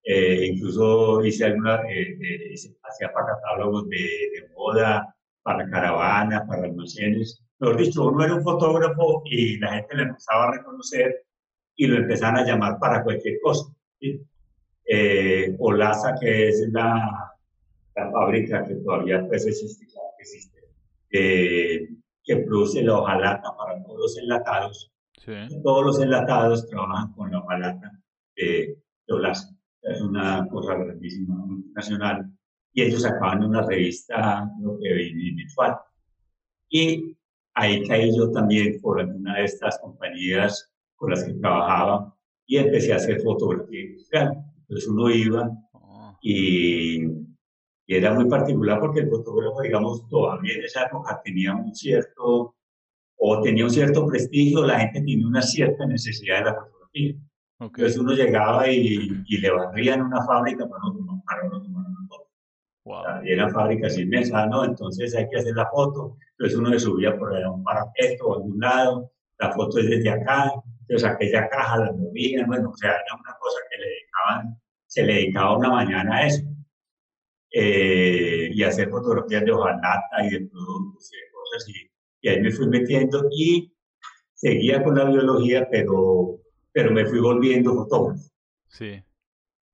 Eh, 0.05 0.47
incluso 0.47 1.23
hice 1.23 1.45
alguna, 1.45 1.81
eh, 1.89 2.53
hacía 2.83 3.13
para 3.13 3.27
catálogos 3.35 3.87
de, 3.89 3.97
de 3.97 4.49
moda, 4.55 5.15
para 5.43 5.69
caravanas, 5.69 6.43
para 6.47 6.63
almacenes 6.63 7.43
mejor 7.63 7.77
dicho, 7.77 8.07
uno 8.07 8.25
era 8.25 8.35
un 8.35 8.43
fotógrafo 8.43 9.23
y 9.25 9.57
la 9.57 9.73
gente 9.73 9.95
le 9.95 10.03
empezaba 10.03 10.45
a 10.45 10.51
reconocer 10.51 11.25
y 11.75 11.87
lo 11.87 11.97
empezaban 11.97 12.37
a 12.37 12.45
llamar 12.45 12.77
para 12.79 13.03
cualquier 13.03 13.39
cosa. 13.41 13.73
¿sí? 13.99 14.21
Eh, 14.85 15.55
Olaza, 15.59 16.15
que 16.19 16.49
es 16.49 16.67
la, 16.71 17.31
la, 17.95 18.11
fábrica 18.11 18.65
que 18.65 18.75
todavía 18.75 19.25
pues, 19.27 19.45
existe, 19.47 19.87
existe 20.19 20.59
eh, 21.11 21.87
que 22.23 22.37
produce 22.37 22.83
la 22.83 22.99
hojalata 22.99 23.55
para 23.57 23.81
todos 23.83 23.99
los 23.99 24.17
enlatados. 24.17 24.89
Todos 25.63 25.85
los 25.85 26.01
enlatados 26.01 26.67
trabajan 26.67 27.13
con 27.13 27.31
la 27.31 27.39
hojalata 27.39 27.91
de, 28.35 28.77
de 29.07 29.13
Olaza. 29.13 29.55
Es 29.81 30.01
una 30.01 30.45
cosa 30.49 30.75
grandísima, 30.75 31.45
nacional. 31.73 32.29
Y 32.73 32.81
ellos 32.81 33.03
sacaban 33.03 33.43
una 33.43 33.61
revista 33.61 34.49
lo 34.61 34.77
que, 34.79 35.13
mensual. 35.35 35.77
Y 36.69 37.15
Ahí 37.55 37.87
caí 37.87 38.15
yo 38.15 38.31
también 38.31 38.79
por 38.81 38.99
alguna 38.99 39.37
de 39.37 39.45
estas 39.45 39.79
compañías 39.79 40.71
con 40.95 41.11
las 41.11 41.23
que 41.23 41.33
trabajaba 41.33 42.15
y 42.45 42.57
empecé 42.57 42.93
a 42.93 42.97
hacer 42.97 43.21
fotografía 43.21 43.81
industrial. 43.81 44.43
Entonces 44.61 44.89
uno 44.89 45.09
iba 45.09 45.51
ah. 45.73 46.17
y, 46.21 47.23
era 47.85 48.13
muy 48.13 48.27
particular 48.27 48.79
porque 48.79 49.01
el 49.01 49.09
fotógrafo, 49.09 49.61
digamos, 49.61 50.07
todavía 50.07 50.55
en 50.55 50.63
esa 50.63 50.85
época 50.85 51.21
tenía 51.23 51.53
un 51.53 51.75
cierto, 51.75 52.55
o 53.17 53.41
tenía 53.41 53.65
un 53.65 53.69
cierto 53.69 54.07
prestigio, 54.07 54.65
la 54.65 54.79
gente 54.79 55.01
tenía 55.01 55.27
una 55.27 55.41
cierta 55.41 55.85
necesidad 55.85 56.39
de 56.39 56.45
la 56.45 56.55
fotografía. 56.55 57.15
Entonces 57.59 57.97
uno 57.97 58.13
llegaba 58.13 58.67
y, 58.69 59.23
y, 59.27 59.37
le 59.37 59.51
barrían 59.51 60.01
una 60.01 60.25
fábrica 60.25 60.67
para 60.67 60.81
no, 60.85 61.23
para 61.25 61.49
no 61.49 61.61
tomar 61.61 61.82
Wow. 62.85 63.21
eran 63.23 63.49
fábricas 63.51 63.97
inmensas, 63.97 64.49
¿no? 64.49 64.65
Entonces 64.65 65.15
hay 65.15 65.29
que 65.29 65.37
hacer 65.37 65.55
la 65.55 65.69
foto. 65.69 66.17
Entonces 66.31 66.57
uno 66.57 66.69
le 66.69 66.79
subía 66.79 67.17
por 67.17 67.33
ahí 67.33 67.43
un 67.43 67.63
parapeto 67.63 68.25
o 68.25 68.35
algún 68.35 68.59
lado, 68.59 69.11
la 69.39 69.51
foto 69.51 69.79
es 69.79 69.89
desde 69.89 70.09
acá, 70.09 70.51
Entonces 70.81 71.09
aquella 71.09 71.47
caja 71.49 71.77
la 71.77 71.93
movían, 71.93 72.47
bueno, 72.47 72.69
o 72.69 72.77
sea, 72.77 72.91
era 72.91 73.15
una 73.15 73.35
cosa 73.39 73.57
que 73.69 73.77
le 73.79 73.87
dedicaban, 73.87 74.61
se 74.85 75.03
le 75.03 75.13
dedicaba 75.13 75.57
una 75.57 75.69
mañana 75.69 76.15
a 76.17 76.27
eso. 76.27 76.43
Eh, 77.55 78.49
y 78.51 78.63
hacer 78.63 78.89
fotografías 78.89 79.45
de 79.45 79.51
hojalata 79.51 80.25
y 80.25 80.29
de 80.31 80.47
productos 80.47 81.11
y 81.13 81.17
de 81.17 81.31
cosas. 81.31 81.69
Y, 81.69 81.91
y, 82.21 82.29
ahí 82.29 82.41
me 82.41 82.51
fui 82.51 82.67
metiendo 82.67 83.27
y 83.31 83.71
seguía 84.33 84.83
con 84.83 84.95
la 84.95 85.05
biología, 85.05 85.67
pero, 85.69 86.39
pero 86.71 86.91
me 86.91 87.05
fui 87.05 87.19
volviendo 87.19 87.75
fotógrafo. 87.75 88.23
Sí. 88.67 89.03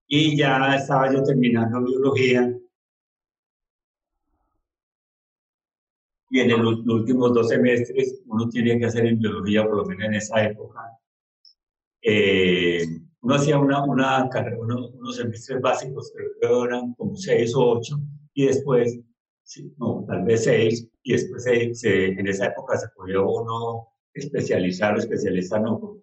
Y 0.07 0.37
ya 0.37 0.75
estaba 0.75 1.11
yo 1.13 1.23
terminando 1.23 1.81
biología. 1.81 2.53
Y 6.29 6.41
en 6.41 6.63
los 6.63 6.79
últimos 6.85 7.33
dos 7.33 7.49
semestres 7.49 8.21
uno 8.27 8.47
tiene 8.49 8.79
que 8.79 8.85
hacer 8.85 9.05
en 9.05 9.19
biología, 9.19 9.63
por 9.63 9.77
lo 9.77 9.85
menos 9.85 10.05
en 10.05 10.13
esa 10.13 10.43
época, 10.43 10.79
eh, 12.01 12.85
uno 13.21 13.35
hacía 13.35 13.57
una, 13.57 13.83
una 13.83 14.29
carrera, 14.29 14.57
unos 14.59 15.15
semestres 15.15 15.59
básicos, 15.59 16.13
creo 16.15 16.61
que 16.61 16.67
eran 16.67 16.93
como 16.93 17.15
seis 17.15 17.53
o 17.55 17.77
ocho, 17.77 17.97
y 18.33 18.45
después, 18.45 18.99
no, 19.77 20.05
tal 20.07 20.23
vez 20.23 20.43
seis, 20.43 20.87
y 21.03 21.13
después 21.13 21.43
se, 21.43 22.05
en 22.05 22.27
esa 22.27 22.47
época 22.47 22.77
se 22.77 22.87
podía 22.95 23.19
uno 23.21 23.87
especializar 24.13 24.95
o 24.95 24.99
especializar, 24.99 25.61
no, 25.61 25.97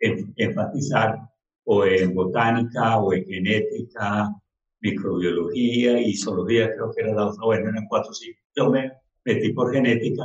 en, 0.00 0.34
enfatizar 0.36 1.18
o 1.64 1.86
en 1.86 2.14
botánica 2.14 2.98
o 2.98 3.12
en 3.14 3.24
genética, 3.24 4.34
microbiología 4.80 5.98
y 6.00 6.14
zoología, 6.14 6.74
creo 6.74 6.90
que 6.92 7.00
era 7.02 7.14
la 7.14 7.28
otra, 7.28 7.44
bueno, 7.44 7.70
eran 7.70 7.86
cuatro 7.88 8.12
cinco. 8.12 8.38
Yo 8.54 8.70
me 8.70 8.92
metí 9.24 9.52
por 9.52 9.72
genética 9.72 10.24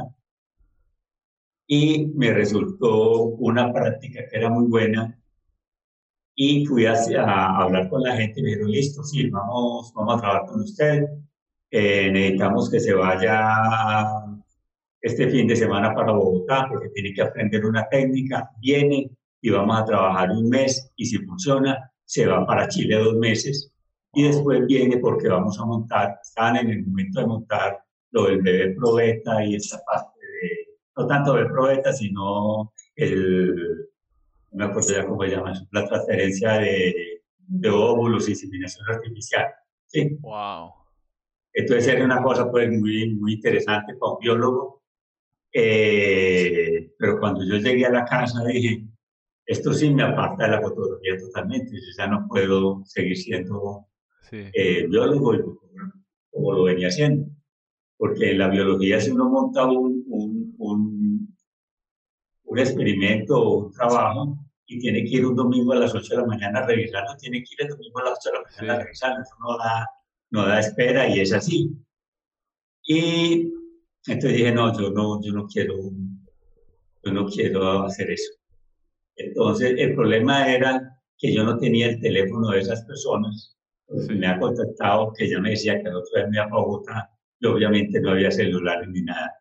y 1.67 2.07
me 2.15 2.33
resultó 2.33 3.25
una 3.25 3.71
práctica 3.71 4.27
que 4.27 4.37
era 4.37 4.49
muy 4.49 4.67
buena. 4.67 5.15
Y 6.35 6.65
fui 6.65 6.85
a, 6.85 6.95
hablar 7.57 7.89
con 7.89 8.01
la 8.01 8.15
gente 8.15 8.39
y 8.39 8.43
me 8.43 8.49
dijeron, 8.49 8.71
listo, 8.71 9.03
sí, 9.03 9.29
vamos, 9.29 9.93
vamos 9.93 10.15
a 10.15 10.19
trabajar 10.19 10.45
con 10.47 10.61
usted, 10.61 11.05
eh, 11.69 12.09
necesitamos 12.11 12.71
que 12.71 12.79
se 12.79 12.93
vaya 12.93 14.05
este 15.01 15.29
fin 15.29 15.47
de 15.47 15.55
semana 15.55 15.93
para 15.93 16.13
Bogotá 16.13 16.65
porque 16.67 16.89
tiene 16.89 17.13
que 17.13 17.21
aprender 17.21 17.65
una 17.65 17.87
técnica, 17.87 18.49
viene 18.59 19.11
y 19.41 19.49
vamos 19.51 19.79
a 19.79 19.85
trabajar 19.85 20.31
un 20.31 20.49
mes 20.49 20.91
y 20.95 21.05
si 21.05 21.19
funciona, 21.19 21.91
se 22.03 22.25
va 22.25 22.45
para 22.47 22.67
Chile 22.67 22.97
dos 22.97 23.15
meses. 23.17 23.71
Y 24.13 24.23
después 24.23 24.65
viene 24.65 24.97
porque 24.97 25.27
vamos 25.27 25.59
a 25.59 25.65
montar, 25.65 26.19
están 26.23 26.57
en 26.57 26.71
el 26.71 26.85
momento 26.87 27.19
de 27.19 27.27
montar 27.27 27.79
lo 28.11 28.25
del 28.25 28.41
bebé 28.41 28.75
probeta 28.75 29.43
y 29.45 29.55
esa 29.55 29.81
parte 29.85 30.19
de, 30.19 30.67
no 30.97 31.07
tanto 31.07 31.33
de 31.33 31.45
probeta, 31.45 31.93
sino 31.93 32.73
el, 32.95 33.55
no 34.51 34.57
me 34.57 34.63
acuerdo 34.65 34.93
ya 34.93 35.05
cómo 35.05 35.23
se 35.23 35.29
llama, 35.29 35.53
la 35.71 35.87
transferencia 35.87 36.53
de, 36.53 37.23
de 37.37 37.69
óvulos 37.69 38.27
y 38.27 38.31
inseminación 38.31 38.85
artificial. 38.89 39.47
Sí. 39.85 40.17
Wow. 40.21 40.73
Entonces 41.53 41.87
era 41.87 42.05
una 42.05 42.21
cosa 42.21 42.49
pues 42.49 42.69
muy, 42.69 43.15
muy 43.15 43.33
interesante 43.33 43.95
para 43.95 44.13
un 44.13 44.19
biólogo. 44.19 44.83
Eh, 45.51 46.91
pero 46.97 47.19
cuando 47.19 47.43
yo 47.43 47.55
llegué 47.55 47.85
a 47.85 47.91
la 47.91 48.05
casa 48.05 48.45
dije, 48.45 48.85
esto 49.45 49.73
sí 49.73 49.89
me 49.89 50.03
aparta 50.03 50.45
de 50.45 50.51
la 50.51 50.61
fotografía 50.61 51.17
totalmente, 51.17 51.71
yo 51.71 51.87
ya 51.97 52.05
no 52.05 52.27
puedo 52.27 52.83
seguir 52.85 53.17
siendo 53.17 53.87
eh, 54.31 54.85
biólogo 54.87 55.59
como 56.29 56.53
lo 56.53 56.63
venía 56.63 56.89
haciendo. 56.89 57.31
Porque 57.99 58.31
en 58.31 58.37
la 58.37 58.47
biología 58.47 59.01
si 59.01 59.11
uno 59.11 59.29
monta 59.29 59.65
un, 59.65 60.05
un, 60.07 60.55
un, 60.57 61.37
un 62.45 62.59
experimento 62.59 63.35
o 63.37 63.65
un 63.65 63.71
trabajo 63.73 64.37
y 64.65 64.79
tiene 64.79 65.03
que 65.03 65.17
ir 65.17 65.25
un 65.25 65.35
domingo 65.35 65.73
a 65.73 65.79
las 65.79 65.93
8 65.93 66.15
de 66.15 66.21
la 66.21 66.27
mañana 66.27 66.59
a 66.59 66.65
revisarlo, 66.65 67.17
tiene 67.17 67.43
que 67.43 67.55
ir 67.55 67.63
el 67.63 67.67
domingo 67.67 67.99
a 67.99 68.03
las 68.05 68.19
8 68.19 68.29
de 68.29 68.37
la 68.37 68.43
mañana 68.43 68.73
a 68.73 68.83
revisarlo, 68.85 69.21
eso 69.21 69.35
no 69.41 69.57
da, 69.57 69.87
no 70.31 70.45
da 70.47 70.59
espera 70.61 71.09
y 71.09 71.19
es 71.19 71.33
así. 71.33 71.75
Y 72.83 73.51
entonces 74.07 74.37
dije, 74.37 74.53
no, 74.53 74.79
yo 74.79 74.91
no, 74.91 75.21
yo 75.21 75.33
no 75.33 75.45
quiero, 75.45 75.75
yo 77.03 77.11
no 77.11 77.25
quiero 77.25 77.83
hacer 77.83 78.11
eso. 78.11 78.31
Entonces, 79.17 79.75
el 79.77 79.93
problema 79.93 80.49
era 80.49 81.01
que 81.17 81.33
yo 81.33 81.43
no 81.43 81.57
tenía 81.57 81.89
el 81.89 81.99
teléfono 81.99 82.51
de 82.51 82.59
esas 82.59 82.85
personas. 82.85 83.57
Me 83.89 84.25
ha 84.25 84.39
contactado, 84.39 85.11
que 85.13 85.29
ya 85.29 85.39
me 85.39 85.51
decía 85.51 85.81
que 85.81 85.89
el 85.89 85.95
otro 85.95 86.11
día 86.15 86.27
me 86.27 86.37
iba 86.37 86.45
a 86.45 86.49
Bogotá, 86.49 87.11
y 87.39 87.45
obviamente 87.47 87.99
no 88.01 88.11
había 88.11 88.31
celular 88.31 88.87
ni 88.87 89.01
nada. 89.01 89.33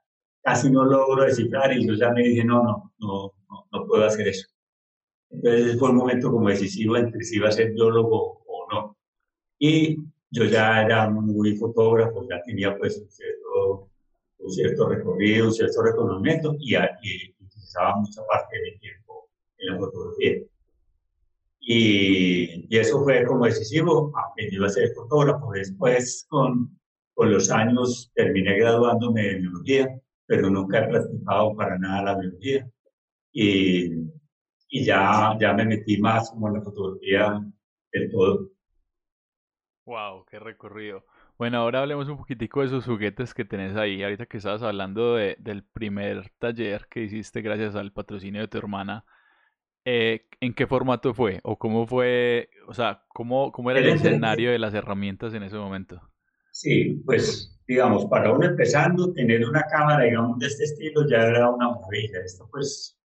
Casi 0.43 0.71
no 0.71 0.85
logro 0.85 1.25
descifrar 1.25 1.77
y 1.77 1.87
yo 1.87 1.95
ya 1.95 2.11
me 2.11 2.23
dije, 2.23 2.45
no, 2.45 2.63
no, 2.99 3.35
no, 3.49 3.67
no, 3.73 3.87
puedo 3.87 4.05
hacer 4.05 4.29
eso. 4.29 4.49
Entonces 5.31 5.79
fue 5.79 5.91
un 5.91 5.97
momento 5.97 6.31
como 6.31 6.49
decisivo 6.49 6.97
entre 6.97 7.23
si 7.23 7.37
iba 7.37 7.49
a 7.49 7.53
ser 7.53 7.73
biólogo 7.73 8.43
o 8.47 8.67
no. 8.73 8.97
Y 9.59 9.99
yo 10.31 10.45
ya 10.45 10.83
era 10.83 11.11
muy 11.11 11.57
fotógrafo, 11.57 12.27
ya 12.29 12.43
tenía 12.43 12.77
pues 12.79 12.99
un 12.99 13.11
cierto, 13.11 13.91
un 14.39 14.51
cierto 14.51 14.89
recorrido, 14.89 15.47
un 15.47 15.53
cierto 15.53 15.83
reconocimiento 15.83 16.55
y, 16.59 16.75
y 16.77 17.35
utilizaba 17.41 17.97
mucha 17.97 18.23
parte 18.27 18.57
de 18.57 18.73
mi 18.73 18.79
tiempo 18.79 19.29
en 19.59 19.73
la 19.73 19.79
fotografía. 19.79 20.43
Y, 21.61 22.67
y, 22.75 22.79
eso 22.79 23.03
fue 23.03 23.27
como 23.27 23.45
decisivo, 23.45 24.11
aunque 24.17 24.51
yo 24.51 24.57
iba 24.59 24.67
a 24.69 24.71
ser 24.71 24.91
fotógrafo. 24.95 25.53
Después, 25.53 26.27
con, 26.31 26.78
con 27.19 27.33
los 27.33 27.51
años, 27.51 28.13
terminé 28.15 28.57
graduándome 28.57 29.23
de 29.23 29.35
biología, 29.41 29.89
pero 30.25 30.49
nunca 30.51 30.79
he 30.79 30.89
practicado 30.89 31.57
para 31.57 31.77
nada 31.77 32.13
la 32.13 32.21
biología. 32.21 32.71
Y, 33.33 33.91
y 34.69 34.85
ya, 34.85 35.37
ya 35.41 35.53
me 35.53 35.65
metí 35.65 36.01
más 36.01 36.31
como 36.31 36.47
en 36.47 36.55
la 36.55 36.63
fotografía 36.63 37.45
del 37.93 38.11
todo. 38.13 38.51
Wow, 39.85 40.27
qué 40.27 40.39
recorrido. 40.39 41.07
Bueno, 41.37 41.59
ahora 41.59 41.81
hablemos 41.81 42.09
un 42.09 42.19
poquitico 42.19 42.61
de 42.61 42.67
esos 42.67 42.85
juguetes 42.85 43.35
que 43.35 43.45
tenés 43.45 43.75
ahí. 43.75 44.01
Ahorita 44.05 44.27
que 44.27 44.37
estabas 44.37 44.63
hablando 44.63 45.17
de, 45.17 45.35
del 45.41 45.65
primer 45.65 46.31
taller 46.39 46.87
que 46.89 47.03
hiciste 47.03 47.43
gracias 47.43 47.75
al 47.75 47.93
patrocinio 47.93 48.43
de 48.43 48.49
tu 48.49 48.59
hermana, 48.59 49.05
eh, 49.85 50.29
¿en 50.39 50.55
qué 50.55 50.69
formato 50.69 51.13
fue? 51.15 51.41
¿O 51.43 51.59
cómo 51.59 51.85
fue, 51.85 52.49
o 52.69 52.75
sea, 52.75 53.03
cómo, 53.09 53.51
cómo 53.51 53.73
era 53.73 53.81
el 53.81 53.89
escenario 53.89 54.53
de 54.53 54.61
las 54.61 54.73
herramientas 54.73 55.35
en 55.35 55.43
ese 55.43 55.57
momento? 55.57 56.01
Sí, 56.59 57.01
pues, 57.07 57.57
digamos, 57.69 58.07
para 58.07 58.33
uno 58.33 58.45
empezando, 58.45 59.13
tener 59.13 59.49
una 59.49 59.63
cámara, 59.63 60.03
digamos, 60.03 60.41
de 60.41 60.49
este 60.49 60.65
estilo 60.65 61.09
ya 61.09 61.19
era 61.19 61.49
una 61.51 61.71
maravilla. 61.71 62.19
Esto, 62.25 62.49
pues, 62.51 62.99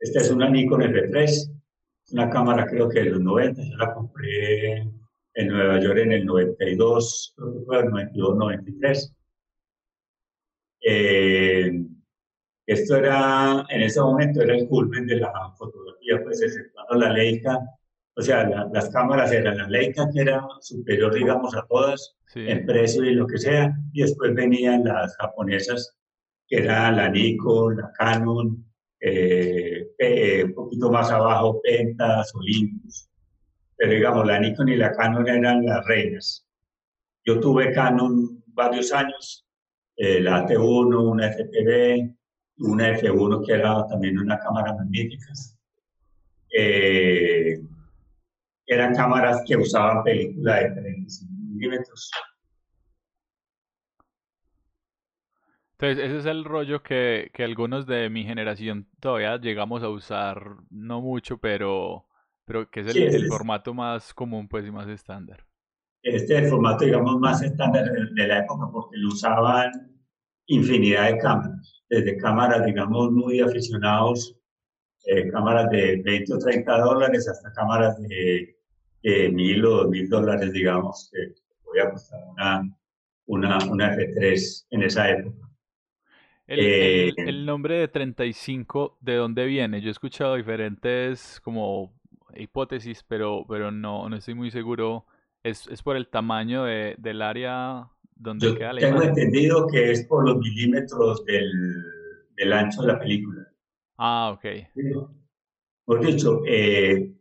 esta 0.00 0.20
es 0.20 0.30
una 0.30 0.48
Nikon 0.48 0.80
F3, 0.80 1.52
una 2.12 2.30
cámara 2.30 2.64
creo 2.66 2.88
que 2.88 3.00
de 3.00 3.10
los 3.10 3.20
90, 3.20 3.62
yo 3.62 3.76
la 3.76 3.92
compré 3.92 4.78
en 4.78 5.48
Nueva 5.48 5.78
York 5.78 5.98
en 5.98 6.12
el 6.12 6.24
92, 6.24 7.34
creo 7.36 7.52
que 7.52 7.60
fue 7.66 7.80
el 7.80 7.90
92, 7.90 8.36
93. 8.38 9.14
Eh, 10.80 11.82
esto 12.64 12.96
era, 12.96 13.66
en 13.68 13.82
ese 13.82 14.00
momento, 14.00 14.40
era 14.40 14.56
el 14.56 14.66
culmen 14.68 15.06
de 15.06 15.16
la 15.16 15.52
fotografía, 15.58 16.22
pues 16.24 16.40
exceptuando 16.40 16.94
la 16.94 17.12
Leica, 17.12 17.60
o 18.18 18.22
sea, 18.22 18.44
las 18.72 18.90
cámaras 18.90 19.30
eran 19.30 19.58
la 19.58 19.68
Leica, 19.68 20.10
que 20.12 20.22
era 20.22 20.44
superior, 20.60 21.14
digamos, 21.14 21.54
a 21.54 21.64
todas, 21.68 22.16
en 22.34 22.66
precio 22.66 23.04
y 23.04 23.14
lo 23.14 23.28
que 23.28 23.38
sea, 23.38 23.72
y 23.92 24.02
después 24.02 24.34
venían 24.34 24.82
las 24.82 25.16
japonesas, 25.18 25.96
que 26.48 26.56
eran 26.56 26.96
la 26.96 27.08
Nikon, 27.10 27.76
la 27.76 27.92
Canon, 27.92 28.66
eh, 28.98 29.92
eh, 29.96 30.42
un 30.42 30.52
poquito 30.52 30.90
más 30.90 31.12
abajo, 31.12 31.60
Pentas, 31.62 32.34
Olympus. 32.34 33.08
Pero 33.76 33.92
digamos, 33.92 34.26
la 34.26 34.40
Nikon 34.40 34.68
y 34.68 34.74
la 34.74 34.90
Canon 34.90 35.28
eran 35.28 35.64
las 35.64 35.86
reinas. 35.86 36.44
Yo 37.24 37.38
tuve 37.38 37.72
Canon 37.72 38.42
varios 38.48 38.92
años, 38.92 39.46
eh, 39.96 40.18
la 40.18 40.44
T1, 40.44 41.08
una 41.08 41.28
FPV, 41.28 42.16
una 42.58 42.98
F1 42.98 43.46
que 43.46 43.52
era 43.52 43.86
también 43.86 44.18
una 44.18 44.40
cámara 44.40 44.74
magnética. 44.74 45.32
Eh, 46.50 47.60
eran 48.68 48.94
cámaras 48.94 49.42
que 49.46 49.56
usaban 49.56 50.04
película 50.04 50.56
de 50.56 50.70
35 50.70 51.32
milímetros. 51.32 52.10
Entonces, 55.72 56.04
ese 56.04 56.18
es 56.18 56.26
el 56.26 56.44
rollo 56.44 56.82
que, 56.82 57.30
que, 57.32 57.44
algunos 57.44 57.86
de 57.86 58.10
mi 58.10 58.24
generación 58.24 58.88
todavía 59.00 59.36
llegamos 59.38 59.82
a 59.82 59.88
usar, 59.88 60.56
no 60.70 61.00
mucho, 61.00 61.38
pero, 61.38 62.06
pero 62.44 62.68
que 62.68 62.80
es 62.80 62.88
el, 62.88 63.14
el 63.14 63.26
formato 63.28 63.72
más 63.74 64.12
común 64.12 64.48
pues, 64.48 64.66
y 64.66 64.72
más 64.72 64.88
estándar. 64.88 65.46
Este 66.02 66.36
es 66.36 66.44
el 66.44 66.50
formato, 66.50 66.84
digamos, 66.84 67.18
más 67.20 67.42
estándar 67.42 67.90
de 67.90 68.26
la 68.26 68.40
época 68.40 68.68
porque 68.72 68.96
lo 68.96 69.08
usaban 69.08 69.70
infinidad 70.46 71.12
de 71.12 71.18
cámaras, 71.18 71.84
desde 71.88 72.16
cámaras, 72.16 72.66
digamos, 72.66 73.12
muy 73.12 73.40
aficionados, 73.40 74.36
eh, 75.04 75.28
cámaras 75.30 75.70
de 75.70 76.02
20 76.04 76.34
o 76.34 76.38
30 76.38 76.78
dólares 76.80 77.28
hasta 77.28 77.52
cámaras 77.52 78.00
de, 78.02 78.57
de 79.02 79.30
1000 79.30 79.64
o 79.64 79.70
2000 79.84 80.08
dólares, 80.08 80.52
digamos, 80.52 81.10
que 81.12 81.34
voy 81.64 81.80
a 81.80 81.90
costar 81.90 82.20
una, 82.30 82.76
una, 83.26 83.58
una 83.70 83.96
F3 83.96 84.66
en 84.70 84.82
esa 84.82 85.10
época. 85.10 85.48
El, 86.46 87.12
el, 87.18 87.44
nombre 87.44 87.78
de 87.78 87.88
35, 87.88 88.98
¿de 89.02 89.16
dónde 89.16 89.44
viene? 89.44 89.82
Yo 89.82 89.88
he 89.88 89.92
escuchado 89.92 90.34
diferentes 90.36 91.40
como 91.42 91.94
hipótesis, 92.34 93.04
pero, 93.06 93.44
pero 93.46 93.70
no, 93.70 94.08
no 94.08 94.16
estoy 94.16 94.34
muy 94.34 94.50
seguro. 94.50 95.04
¿Es, 95.42 95.66
es 95.68 95.82
por 95.82 95.96
el 95.96 96.08
tamaño 96.08 96.64
de, 96.64 96.94
del 96.96 97.20
área 97.20 97.90
donde 98.18 98.56
queda 98.56 98.72
la 98.72 98.80
Tengo 98.80 99.02
entendido 99.02 99.66
que 99.66 99.90
es 99.90 100.06
por 100.06 100.26
los 100.26 100.38
milímetros 100.38 101.24
del, 101.26 101.50
del 102.36 102.52
ancho 102.52 102.82
de 102.82 102.88
la 102.88 102.98
película. 102.98 103.46
Ah, 103.98 104.34
ok. 104.34 104.44
Por 105.84 106.04
dicho, 106.04 106.42
eh, 106.46 107.12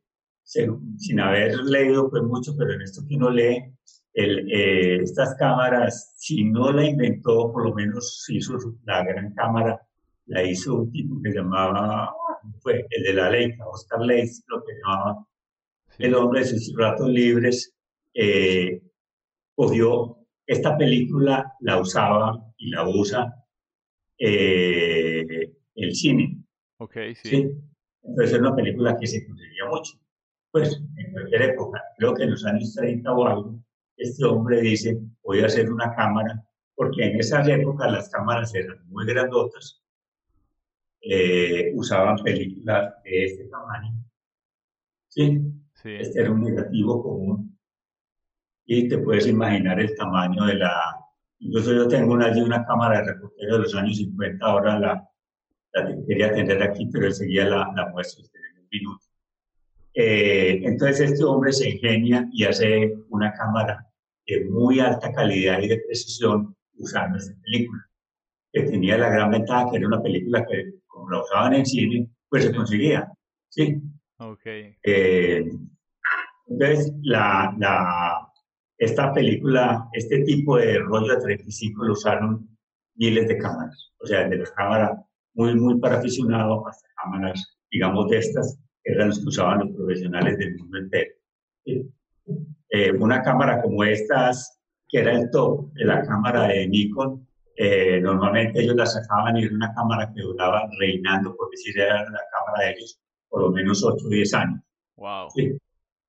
sin, 0.48 1.20
haber 1.20 1.58
leído 1.66 2.10
pues 2.10 2.24
mucho, 2.24 2.56
pero 2.58 2.74
en 2.74 2.82
esto 2.82 3.02
que 3.08 3.16
uno 3.16 3.30
lee, 3.30 3.74
el, 4.14 4.50
eh, 4.52 5.02
estas 5.04 5.36
cámaras, 5.36 6.14
si 6.18 6.46
no 6.46 6.72
la 6.72 6.86
inventó, 6.86 7.52
por 7.52 7.66
lo 7.66 7.76
menos 7.76 8.26
hizo 8.30 8.58
la 8.86 9.04
gran 9.04 9.34
cámara, 9.34 9.80
la 10.26 10.44
hizo 10.44 10.76
un 10.76 10.92
tipo 10.92 11.22
que 11.22 11.32
llamaba, 11.32 12.14
fue 12.62 12.88
el 12.90 13.04
de 13.04 13.14
la 13.14 13.30
ley, 13.30 13.52
Oscar 13.66 14.02
Leitz, 14.02 14.44
lo 14.48 14.64
que 14.64 14.74
llamaba 14.82 15.28
el 16.00 16.16
hombre 16.16 16.42
de 16.42 16.46
sus 16.46 16.74
ratos 16.78 17.10
libres, 17.10 17.76
eh, 18.14 18.82
cogió 19.54 20.18
esta 20.46 20.78
película, 20.78 21.54
la 21.60 21.80
usaba 21.80 22.54
y 22.58 22.70
la 22.70 22.88
usa 22.88 23.34
eh, 24.18 25.54
el 25.76 25.96
cine. 25.96 26.44
Ok, 26.78 26.96
sí. 27.16 27.30
¿sí? 27.30 27.52
Entonces 28.04 28.34
es 28.34 28.40
una 28.40 28.56
película 28.56 28.98
que 28.98 29.08
se 29.08 29.26
conseguía 29.28 29.66
mucho. 29.70 30.00
Pues 30.58 30.82
en 30.96 31.12
cualquier 31.12 31.42
época, 31.44 31.84
creo 31.98 32.16
que 32.16 32.24
en 32.24 32.32
los 32.32 32.44
años 32.44 32.74
30 32.74 33.14
o 33.14 33.28
algo, 33.28 33.60
este 33.96 34.26
hombre 34.26 34.60
dice, 34.62 35.00
voy 35.24 35.42
a 35.42 35.46
hacer 35.46 35.72
una 35.72 35.94
cámara, 35.96 36.44
porque 36.74 37.06
en 37.06 37.20
esas 37.20 37.48
épocas 37.48 37.92
las 37.92 38.10
cámaras 38.10 38.56
eran 38.56 38.80
muy 38.90 39.06
grandotas, 39.06 39.84
eh, 41.02 41.72
usaban 41.76 42.18
películas 42.24 42.92
de 43.04 43.26
este 43.26 43.46
tamaño. 43.50 44.04
¿sí? 45.08 45.40
¿sí? 45.76 45.90
Este 46.00 46.22
era 46.22 46.32
un 46.32 46.42
negativo 46.42 47.04
común. 47.04 47.56
Y 48.66 48.88
te 48.88 48.98
puedes 48.98 49.28
imaginar 49.28 49.80
el 49.80 49.96
tamaño 49.96 50.44
de 50.46 50.56
la... 50.56 50.74
Incluso 51.38 51.72
yo 51.72 51.88
tengo 51.88 52.14
una, 52.14 52.32
una 52.32 52.66
cámara 52.66 53.00
de 53.02 53.14
reportero 53.14 53.58
de 53.58 53.60
los 53.60 53.76
años 53.76 53.98
50, 53.98 54.44
ahora 54.44 54.80
la, 54.80 55.10
la 55.74 55.96
quería 56.08 56.34
tener 56.34 56.64
aquí, 56.64 56.88
pero 56.92 57.06
enseguida 57.06 57.46
la, 57.46 57.72
la 57.76 57.90
muestro 57.90 58.26
en 58.26 58.64
un 58.64 58.68
minuto. 58.72 59.07
Eh, 60.00 60.62
entonces 60.64 61.12
este 61.12 61.24
hombre 61.24 61.52
se 61.52 61.72
ingenia 61.72 62.30
y 62.32 62.44
hace 62.44 62.94
una 63.10 63.34
cámara 63.34 63.84
de 64.28 64.46
muy 64.46 64.80
alta 64.80 65.12
calidad 65.12 65.60
y 65.60 65.70
de 65.70 65.82
precisión 65.88 66.56
usando 66.78 67.18
esta 67.18 67.34
película, 67.42 67.84
que 68.54 68.62
tenía 68.62 68.96
la 69.00 69.10
gran 69.10 69.32
ventaja 69.32 69.72
que 69.72 69.78
era 69.78 69.88
una 69.88 70.04
película 70.04 70.46
que, 70.46 70.76
como 70.86 71.10
la 71.10 71.24
usaban 71.24 71.56
en 71.56 71.66
cine, 71.66 72.10
pues 72.30 72.44
se 72.44 72.54
conseguía. 72.54 73.12
¿sí? 73.50 73.82
Okay. 74.20 74.78
Eh, 74.84 75.50
entonces, 76.46 76.94
la, 77.02 77.56
la, 77.58 78.32
esta 78.78 79.12
película, 79.12 79.90
este 79.94 80.20
tipo 80.26 80.58
de 80.58 80.78
rollo 80.78 81.16
de 81.16 81.22
35 81.22 81.84
lo 81.84 81.94
usaron 81.94 82.48
miles 82.98 83.28
de 83.28 83.38
cámaras, 83.40 83.94
o 84.00 84.06
sea, 84.06 84.28
de 84.30 84.38
las 84.38 84.52
cámaras 84.52 84.92
muy, 85.34 85.56
muy 85.56 85.80
para 85.80 85.98
aficionados 85.98 86.64
hasta 86.68 86.88
cámaras, 87.04 87.58
digamos, 87.72 88.10
de 88.12 88.20
estas, 88.20 88.60
eran 88.92 89.10
las 89.10 89.20
que 89.20 89.26
usaban 89.26 89.60
los 89.60 89.76
profesionales 89.76 90.38
del 90.38 90.56
mundo 90.58 90.78
entero. 90.78 91.12
Eh, 92.70 92.92
una 92.92 93.22
cámara 93.22 93.62
como 93.62 93.84
estas, 93.84 94.60
que 94.88 95.00
era 95.00 95.14
el 95.14 95.30
top 95.32 95.72
de 95.74 95.86
la 95.86 96.02
cámara 96.04 96.48
de 96.48 96.68
Nikon, 96.68 97.28
eh, 97.56 98.00
normalmente 98.02 98.62
ellos 98.62 98.76
la 98.76 98.86
sacaban 98.86 99.36
y 99.38 99.44
era 99.44 99.56
una 99.56 99.74
cámara 99.74 100.12
que 100.14 100.22
duraba 100.22 100.70
reinando, 100.80 101.36
por 101.36 101.50
decir, 101.50 101.80
era 101.80 102.04
la 102.04 102.22
cámara 102.32 102.66
de 102.66 102.72
ellos, 102.72 103.00
por 103.30 103.42
lo 103.42 103.52
menos 103.52 103.84
8 103.84 104.06
o 104.06 104.10
10 104.10 104.34
años. 104.36 104.62
Wow. 104.96 105.28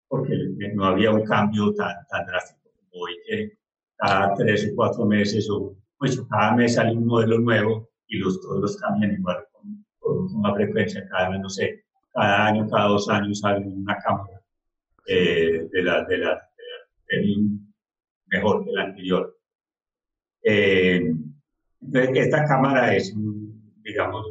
porque 0.09 0.35
no 0.75 0.87
había 0.87 1.11
un 1.11 1.23
cambio 1.25 1.75
tan, 1.75 1.95
tan 2.09 2.25
drástico 2.25 2.71
como 2.75 3.05
hoy, 3.05 3.13
que 3.27 3.59
cada 3.97 4.33
3 4.35 4.71
o 4.73 4.77
4 4.77 5.05
meses 5.05 5.49
o 5.51 5.77
pues, 5.99 6.21
cada 6.31 6.55
mes 6.55 6.75
sale 6.75 6.93
un 6.93 7.07
modelo 7.07 7.39
nuevo 7.39 7.91
y 8.07 8.19
los, 8.19 8.41
todos 8.41 8.61
los 8.61 8.77
cambian 8.79 9.13
igual 9.13 9.45
con, 9.53 9.85
una 10.35 10.55
frecuencia, 10.55 11.07
cada 11.09 11.31
vez, 11.31 11.41
no 11.41 11.51
sé, 11.51 11.85
cada 12.19 12.47
año, 12.47 12.69
cada 12.69 12.89
dos 12.89 13.09
años 13.09 13.41
sale 13.41 13.67
una 13.67 13.97
cámara 13.99 14.41
eh, 15.07 15.69
de 15.71 15.83
la, 15.83 16.05
de 16.05 16.19
la, 16.19 16.51
mejor 18.27 18.65
que 18.65 18.73
la 18.73 18.85
anterior. 18.85 19.39
Eh, 20.43 21.13
esta 21.93 22.45
cámara 22.45 22.95
es, 22.95 23.15
digamos, 23.83 24.27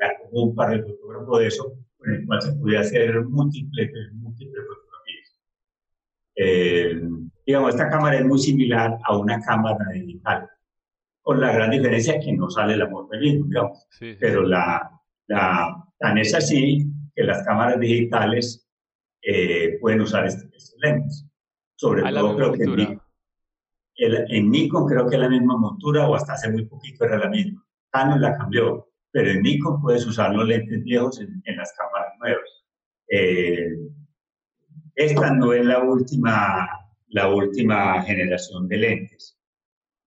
la 0.00 0.18
común 0.18 0.54
para 0.54 0.74
el 0.74 0.84
fotógrafo 0.84 1.38
de 1.38 1.46
eso, 1.48 1.72
con 1.96 2.14
el 2.14 2.26
cual 2.26 2.42
se 2.42 2.52
puede 2.52 2.78
hacer 2.78 3.22
múltiples, 3.24 3.90
múltiples 4.14 4.64
fotografías. 4.66 5.40
Eh, 6.36 7.02
digamos, 7.46 7.70
esta 7.70 7.90
cámara 7.90 8.18
es 8.18 8.24
muy 8.24 8.38
similar 8.38 8.98
a 9.04 9.16
una 9.16 9.40
cámara 9.40 9.84
digital 9.92 10.48
con 11.24 11.40
la 11.40 11.52
gran 11.52 11.70
diferencia 11.70 12.20
que 12.20 12.32
no 12.32 12.50
sale 12.50 12.76
la 12.76 12.88
foto 12.88 13.18
digamos. 13.18 13.88
Pero 13.98 14.42
la, 14.42 14.90
la, 15.26 15.84
tan 16.04 16.18
es 16.18 16.34
así 16.34 16.86
que 17.14 17.22
las 17.24 17.42
cámaras 17.46 17.80
digitales 17.80 18.68
eh, 19.22 19.78
pueden 19.80 20.02
usar 20.02 20.26
estos, 20.26 20.76
lentes. 20.82 21.26
Sobre 21.76 22.02
todo 22.02 22.36
creo 22.36 22.52
que 22.52 22.64
en, 22.64 23.00
en, 24.28 24.50
Nikon 24.50 24.86
creo 24.86 25.08
que 25.08 25.16
es 25.16 25.22
la 25.22 25.30
misma 25.30 25.56
montura 25.56 26.06
o 26.06 26.14
hasta 26.14 26.34
hace 26.34 26.50
muy 26.50 26.66
poquito 26.66 27.06
era 27.06 27.16
la 27.16 27.30
misma. 27.30 27.64
Canon 27.90 28.20
la 28.20 28.36
cambió, 28.36 28.90
pero 29.10 29.30
en 29.30 29.42
Nikon 29.42 29.80
puedes 29.80 30.06
usar 30.06 30.34
los 30.34 30.46
lentes 30.46 30.84
viejos 30.84 31.20
en, 31.20 31.40
en 31.46 31.56
las 31.56 31.72
cámaras 31.72 32.12
nuevas. 32.20 32.64
Eh, 33.08 33.70
esta 34.96 35.32
no 35.32 35.54
es 35.54 35.64
la 35.64 35.82
última, 35.82 36.68
la 37.08 37.28
última 37.32 38.02
generación 38.02 38.68
de 38.68 38.76
lentes 38.76 39.38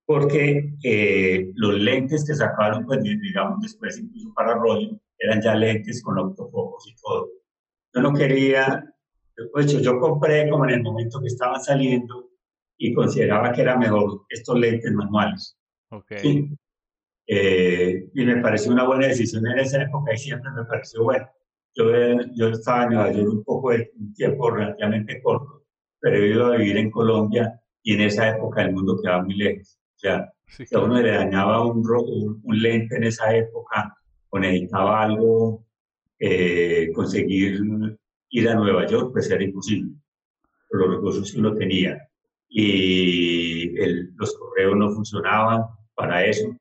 porque 0.06 0.72
eh, 0.82 1.52
los 1.54 1.74
lentes 1.74 2.24
que 2.24 2.34
sacaron, 2.34 2.86
pues 2.86 3.02
digamos 3.02 3.60
después 3.60 3.98
incluso 3.98 4.32
para 4.32 4.54
rollo, 4.54 4.98
eran 5.18 5.42
ya 5.42 5.54
lentes 5.54 6.02
con 6.02 6.18
autofocos 6.18 6.86
y 6.88 6.94
todo. 6.96 7.28
Yo 7.94 8.02
no 8.02 8.12
quería, 8.12 8.84
pues 9.52 9.72
yo 9.80 9.98
compré 9.98 10.48
como 10.48 10.64
en 10.64 10.70
el 10.70 10.82
momento 10.82 11.20
que 11.20 11.28
estaban 11.28 11.60
saliendo 11.62 12.30
y 12.76 12.94
consideraba 12.94 13.52
que 13.52 13.62
era 13.62 13.76
mejor 13.76 14.22
estos 14.28 14.58
lentes 14.58 14.92
manuales. 14.92 15.58
Okay. 15.90 16.50
Eh, 17.26 18.08
y 18.14 18.24
me 18.24 18.40
pareció 18.40 18.72
una 18.72 18.86
buena 18.86 19.06
decisión 19.06 19.46
en 19.46 19.58
esa 19.58 19.82
época 19.82 20.14
y 20.14 20.18
siempre 20.18 20.50
me 20.50 20.64
pareció 20.64 21.04
bueno. 21.04 21.28
Yo, 21.74 21.84
yo 22.34 22.48
estaba 22.48 22.84
en 22.84 22.90
Nueva 22.90 23.12
York 23.12 23.28
un 23.30 23.44
poco 23.44 23.70
de 23.70 23.90
un 23.98 24.14
tiempo 24.14 24.50
relativamente 24.50 25.20
corto, 25.22 25.64
pero 26.00 26.16
he 26.16 26.28
ido 26.28 26.46
a 26.46 26.56
vivir 26.56 26.78
en 26.78 26.90
Colombia 26.90 27.60
y 27.82 27.94
en 27.94 28.00
esa 28.02 28.30
época 28.30 28.62
el 28.62 28.72
mundo 28.72 28.98
quedaba 29.00 29.22
muy 29.22 29.34
lejos. 29.34 29.78
O 29.96 29.98
sea, 29.98 30.32
si 30.46 30.74
a 30.74 30.78
uno 30.78 31.00
le 31.00 31.10
dañaba 31.10 31.64
un, 31.64 31.84
un, 32.42 32.62
lente 32.62 32.96
en 32.96 33.04
esa 33.04 33.34
época 33.34 33.94
o 34.30 34.38
necesitaba 34.38 35.02
algo, 35.02 35.64
eh, 36.18 36.90
conseguir 36.94 37.60
ir 38.30 38.48
a 38.48 38.54
Nueva 38.54 38.86
York, 38.86 39.10
pues 39.12 39.30
era 39.30 39.42
imposible, 39.42 39.92
por 40.68 40.80
los 40.80 40.96
recursos 40.96 41.32
que 41.32 41.38
uno 41.38 41.54
tenía. 41.54 42.08
Y 42.48 43.70
los 44.16 44.36
correos 44.36 44.76
no 44.76 44.90
funcionaban 44.90 45.64
para 45.94 46.24
eso. 46.24 46.56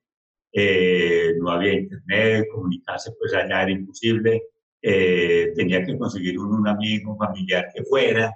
Eh, 0.51 1.34
no 1.39 1.51
había 1.51 1.73
internet, 1.73 2.47
comunicarse 2.51 3.12
pues 3.19 3.34
allá 3.34 3.63
era 3.63 3.71
imposible. 3.71 4.43
Eh, 4.82 5.53
tenía 5.56 5.84
que 5.84 5.97
conseguir 5.97 6.39
un, 6.39 6.53
un, 6.53 6.67
amigo, 6.67 7.13
un 7.13 7.17
familiar 7.17 7.67
que 7.73 7.84
fuera 7.84 8.34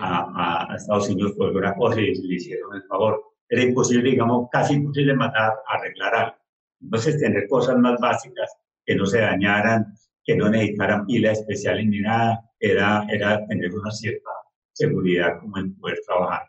a, 0.00 0.72
a, 0.72 0.76
Estados 0.76 1.08
Unidos 1.10 1.32
por 1.32 1.48
alguna 1.48 1.74
cosa 1.74 2.00
y 2.00 2.14
le 2.14 2.34
hicieron 2.34 2.74
el 2.74 2.82
favor 2.84 3.32
era 3.52 3.64
imposible, 3.64 4.08
digamos, 4.08 4.48
casi 4.50 4.72
imposible 4.72 5.14
matar, 5.14 5.52
arreglar 5.66 6.14
algo. 6.14 6.36
Entonces, 6.80 7.20
tener 7.20 7.46
cosas 7.48 7.76
más 7.76 8.00
básicas 8.00 8.50
que 8.84 8.94
no 8.94 9.06
se 9.06 9.20
dañaran, 9.20 9.94
que 10.24 10.36
no 10.36 10.48
necesitaran 10.48 11.06
pila 11.06 11.32
especial 11.32 11.88
ni 11.88 12.00
nada, 12.00 12.40
era, 12.58 13.04
era 13.10 13.46
tener 13.46 13.72
una 13.74 13.90
cierta 13.90 14.30
seguridad 14.72 15.38
como 15.40 15.58
en 15.58 15.76
poder 15.76 15.98
trabajar. 16.06 16.42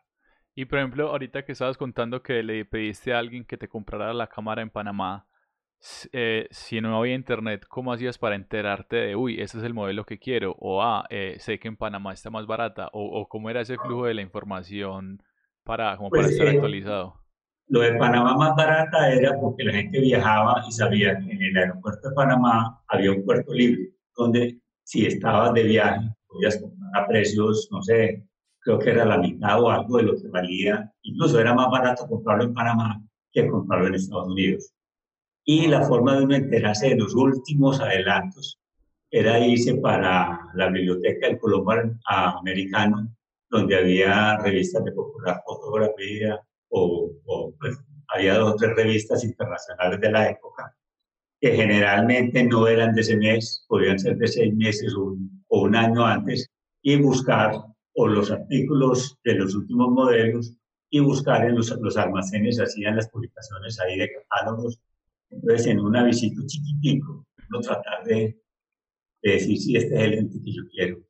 Y 0.56 0.66
por 0.66 0.80
ejemplo, 0.80 1.10
ahorita 1.10 1.46
que 1.46 1.54
estabas 1.54 1.78
contando 1.78 2.22
que 2.22 2.44
le 2.44 2.66
pediste 2.66 3.14
a 3.14 3.20
alguien 3.20 3.46
que 3.46 3.58
te 3.58 3.68
comprara 3.68 4.14
la 4.14 4.28
cámara 4.28 4.62
en 4.62 4.70
Panamá, 4.70 5.28
eh, 6.14 6.48
si 6.52 6.80
no 6.80 6.98
había 6.98 7.16
internet, 7.16 7.66
¿cómo 7.68 7.92
hacías 7.92 8.18
para 8.18 8.36
enterarte 8.36 8.96
de, 8.96 9.16
uy, 9.16 9.42
este 9.42 9.58
es 9.58 9.64
el 9.64 9.74
modelo 9.74 10.06
que 10.06 10.18
quiero? 10.18 10.56
O, 10.60 10.82
ah, 10.82 11.06
eh, 11.10 11.36
sé 11.40 11.60
que 11.60 11.68
en 11.68 11.76
Panamá 11.76 12.14
está 12.14 12.30
más 12.30 12.46
barata. 12.46 12.90
O, 12.94 13.04
o, 13.20 13.28
cómo 13.28 13.50
era 13.50 13.62
ese 13.62 13.78
flujo 13.78 14.06
de 14.06 14.14
la 14.14 14.22
información 14.22 15.22
para, 15.64 15.98
como 15.98 16.10
para 16.10 16.24
pues, 16.24 16.34
estar 16.34 16.48
eh, 16.48 16.52
actualizado? 16.52 17.23
Lo 17.68 17.80
de 17.80 17.94
Panamá 17.96 18.36
más 18.36 18.56
barata 18.56 19.12
era 19.12 19.40
porque 19.40 19.64
la 19.64 19.74
gente 19.74 20.00
viajaba 20.00 20.64
y 20.68 20.72
sabía 20.72 21.18
que 21.18 21.32
en 21.32 21.42
el 21.42 21.58
aeropuerto 21.58 22.10
de 22.10 22.16
Panamá 22.16 22.84
había 22.88 23.12
un 23.12 23.24
puerto 23.24 23.54
libre, 23.54 23.94
donde 24.16 24.60
si 24.84 25.06
estabas 25.06 25.54
de 25.54 25.64
viaje 25.64 26.10
podías 26.28 26.60
comprar 26.60 27.04
a 27.04 27.08
precios, 27.08 27.70
no 27.72 27.82
sé, 27.82 28.28
creo 28.60 28.80
que 28.80 28.90
era 28.92 29.06
la 29.06 29.18
mitad 29.18 29.62
o 29.62 29.70
algo 29.70 29.98
de 29.98 30.04
lo 30.04 30.16
que 30.16 30.28
valía. 30.28 30.92
Incluso 31.04 31.40
era 31.40 31.54
más 31.54 31.70
barato 31.70 32.08
comprarlo 32.08 32.44
en 32.46 32.54
Panamá 32.54 33.02
que 33.32 33.48
comprarlo 33.48 33.88
en 33.88 33.96
Estados 33.96 34.28
Unidos. 34.28 34.74
Y 35.46 35.68
la 35.68 35.82
forma 35.84 36.16
de 36.16 36.24
uno 36.24 36.36
enterarse 36.36 36.90
de 36.90 36.96
los 36.96 37.16
últimos 37.16 37.80
adelantos 37.80 38.60
era 39.10 39.40
irse 39.40 39.76
para 39.76 40.40
la 40.54 40.70
biblioteca 40.70 41.28
del 41.28 41.38
Colombo 41.38 41.74
Americano, 42.06 43.10
donde 43.50 43.78
había 43.78 44.38
revistas 44.38 44.84
de 44.84 44.92
popular 44.92 45.42
fotografía 45.46 46.40
o, 46.76 47.54
pues, 47.60 47.78
había 48.08 48.36
dos 48.36 48.54
o 48.54 48.56
tres 48.56 48.76
revistas 48.76 49.24
internacionales 49.24 50.02
de 50.02 50.12
la 50.12 50.30
época 50.30 50.76
que 51.40 51.56
generalmente 51.56 52.44
no 52.44 52.68
eran 52.68 52.96
de 52.96 53.02
ese 53.02 53.18
mes, 53.18 53.66
podían 53.68 54.00
ser 54.00 54.18
de 54.18 54.28
seis 54.28 54.56
meses 54.56 54.94
o 54.96 55.18
un, 55.50 55.76
año 55.76 56.06
antes, 56.06 56.50
y 56.82 56.96
buscar 56.96 57.54
o 57.96 58.08
los 58.08 58.32
artículos 58.32 59.20
de 59.26 59.36
los 59.36 59.54
últimos 59.54 59.90
modelos 59.92 60.56
y 60.90 61.00
buscar 61.00 61.46
en 61.46 61.56
los, 61.56 61.70
los 61.82 61.98
almacenes, 61.98 62.62
hacían 62.62 62.96
las 62.96 63.10
publicaciones 63.10 63.78
ahí 63.82 63.98
de 63.98 64.10
catálogos. 64.14 64.80
Entonces, 65.32 65.68
en 65.68 65.80
un 65.82 65.96
avisito 65.98 66.42
chiquitico, 66.48 67.28
no 67.50 67.60
tratar 67.60 68.06
de, 68.06 68.40
decir 69.22 69.58
si 69.58 69.76
este 69.76 69.96
es 69.96 70.02
el 70.02 70.12
lente 70.12 70.42
que 70.44 70.52
yo 70.54 70.62
quiero. 70.72 71.04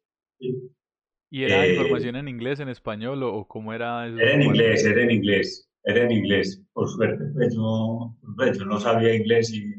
¿Y 1.33 1.45
era 1.45 1.65
eh, 1.65 1.73
información 1.73 2.15
en 2.15 2.27
inglés, 2.27 2.59
en 2.59 2.69
español 2.69 3.23
o, 3.23 3.47
cómo 3.47 3.73
era? 3.73 4.05
Era 4.05 4.33
en 4.33 4.43
inglés, 4.43 4.85
era 4.85 5.01
en 5.01 5.09
inglés, 5.09 5.67
era 5.83 6.03
en 6.03 6.11
inglés. 6.11 6.61
Por 6.73 6.87
suerte, 6.87 7.23
pues 7.33 7.55
no, 7.55 8.15
pues, 8.37 8.59
yo 8.59 8.65
no 8.65 8.79
sabía 8.79 9.15
inglés 9.15 9.51
y 9.51 9.73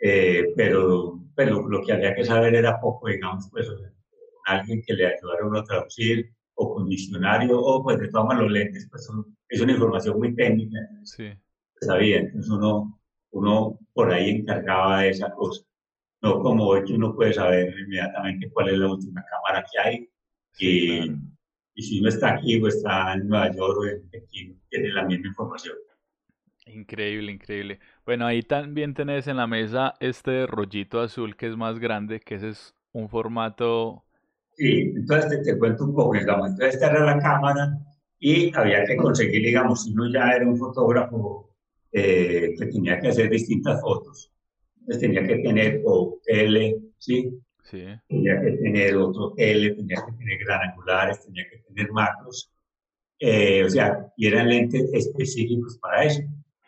eh, 0.00 0.46
pero, 0.56 1.20
pero 1.34 1.68
lo 1.68 1.82
que 1.84 1.92
había 1.92 2.14
que 2.14 2.24
saber 2.24 2.54
era 2.54 2.80
poco, 2.80 3.08
digamos, 3.08 3.50
pues 3.50 3.68
alguien 4.46 4.82
que 4.86 4.94
le 4.94 5.08
ayudara 5.08 5.44
a 5.44 5.46
uno 5.46 5.58
a 5.58 5.64
traducir 5.64 6.32
o 6.54 6.74
con 6.74 6.88
diccionario 6.88 7.60
o 7.60 7.82
pues 7.82 8.00
de 8.00 8.08
todas 8.08 8.28
maneras 8.28 8.44
los 8.44 8.52
lentes, 8.52 8.88
pues 8.90 9.10
es 9.50 9.60
una 9.60 9.72
información 9.72 10.16
muy 10.16 10.34
técnica. 10.34 10.78
Sí. 11.04 11.34
Sabía, 11.82 12.20
entonces 12.20 12.50
uno, 12.50 12.98
uno 13.32 13.78
por 13.92 14.10
ahí 14.10 14.30
encargaba 14.30 15.02
de 15.02 15.10
esa 15.10 15.30
cosa. 15.32 15.62
No 16.22 16.40
como 16.40 16.64
hoy 16.64 16.82
que 16.84 16.94
uno 16.94 17.14
puede 17.14 17.34
saber 17.34 17.74
inmediatamente 17.78 18.50
cuál 18.50 18.70
es 18.70 18.78
la 18.78 18.90
última 18.90 19.22
cámara 19.30 19.66
que 19.70 19.78
hay 19.78 20.10
y, 20.58 21.10
y 21.74 21.82
si 21.82 22.00
uno 22.00 22.08
está 22.08 22.34
aquí 22.34 22.60
o 22.60 22.68
está 22.68 23.14
en 23.14 23.28
Nueva 23.28 23.54
York 23.54 23.78
o 23.78 23.86
en 23.86 24.08
Pekín, 24.10 24.60
tiene 24.68 24.88
la 24.92 25.04
misma 25.04 25.28
información. 25.28 25.76
Increíble, 26.66 27.32
increíble. 27.32 27.80
Bueno, 28.04 28.26
ahí 28.26 28.42
también 28.42 28.94
tenés 28.94 29.26
en 29.26 29.36
la 29.36 29.46
mesa 29.46 29.94
este 30.00 30.46
rollito 30.46 31.00
azul 31.00 31.36
que 31.36 31.46
es 31.48 31.56
más 31.56 31.78
grande, 31.78 32.20
que 32.20 32.36
ese 32.36 32.50
es 32.50 32.74
un 32.92 33.08
formato... 33.08 34.04
Sí, 34.56 34.92
entonces 34.94 35.42
te, 35.42 35.58
cuento 35.58 35.84
un 35.84 35.94
poco, 35.94 36.16
digamos. 36.18 36.50
Entonces 36.50 36.74
esta 36.74 36.90
era 36.90 37.04
la 37.04 37.18
cámara 37.18 37.78
y 38.18 38.54
había 38.54 38.84
que 38.84 38.96
conseguir, 38.96 39.42
digamos, 39.42 39.84
si 39.84 39.92
uno 39.92 40.10
ya 40.12 40.32
era 40.32 40.46
un 40.46 40.56
fotógrafo 40.56 41.50
eh, 41.92 42.54
que 42.58 42.66
tenía 42.66 43.00
que 43.00 43.08
hacer 43.08 43.30
distintas 43.30 43.80
fotos, 43.80 44.30
entonces 44.80 45.00
tenía 45.00 45.26
que 45.26 45.36
tener 45.36 45.82
o 45.86 46.20
L, 46.26 46.78
¿sí? 46.98 47.40
Sí. 47.64 47.86
Tenía 48.08 48.40
que 48.40 48.52
tener 48.52 48.96
otro 48.96 49.34
L, 49.36 49.74
tenía 49.74 49.96
que 50.04 50.12
tener 50.12 50.38
gran 50.44 50.70
angulares, 50.70 51.24
tenía 51.24 51.44
que 51.48 51.58
tener 51.58 51.90
macros. 51.92 52.52
Eh, 53.18 53.64
o 53.64 53.70
sea, 53.70 54.12
y 54.16 54.26
eran 54.26 54.48
lentes 54.48 54.90
específicos 54.92 55.78
para 55.78 56.04
eso. 56.04 56.22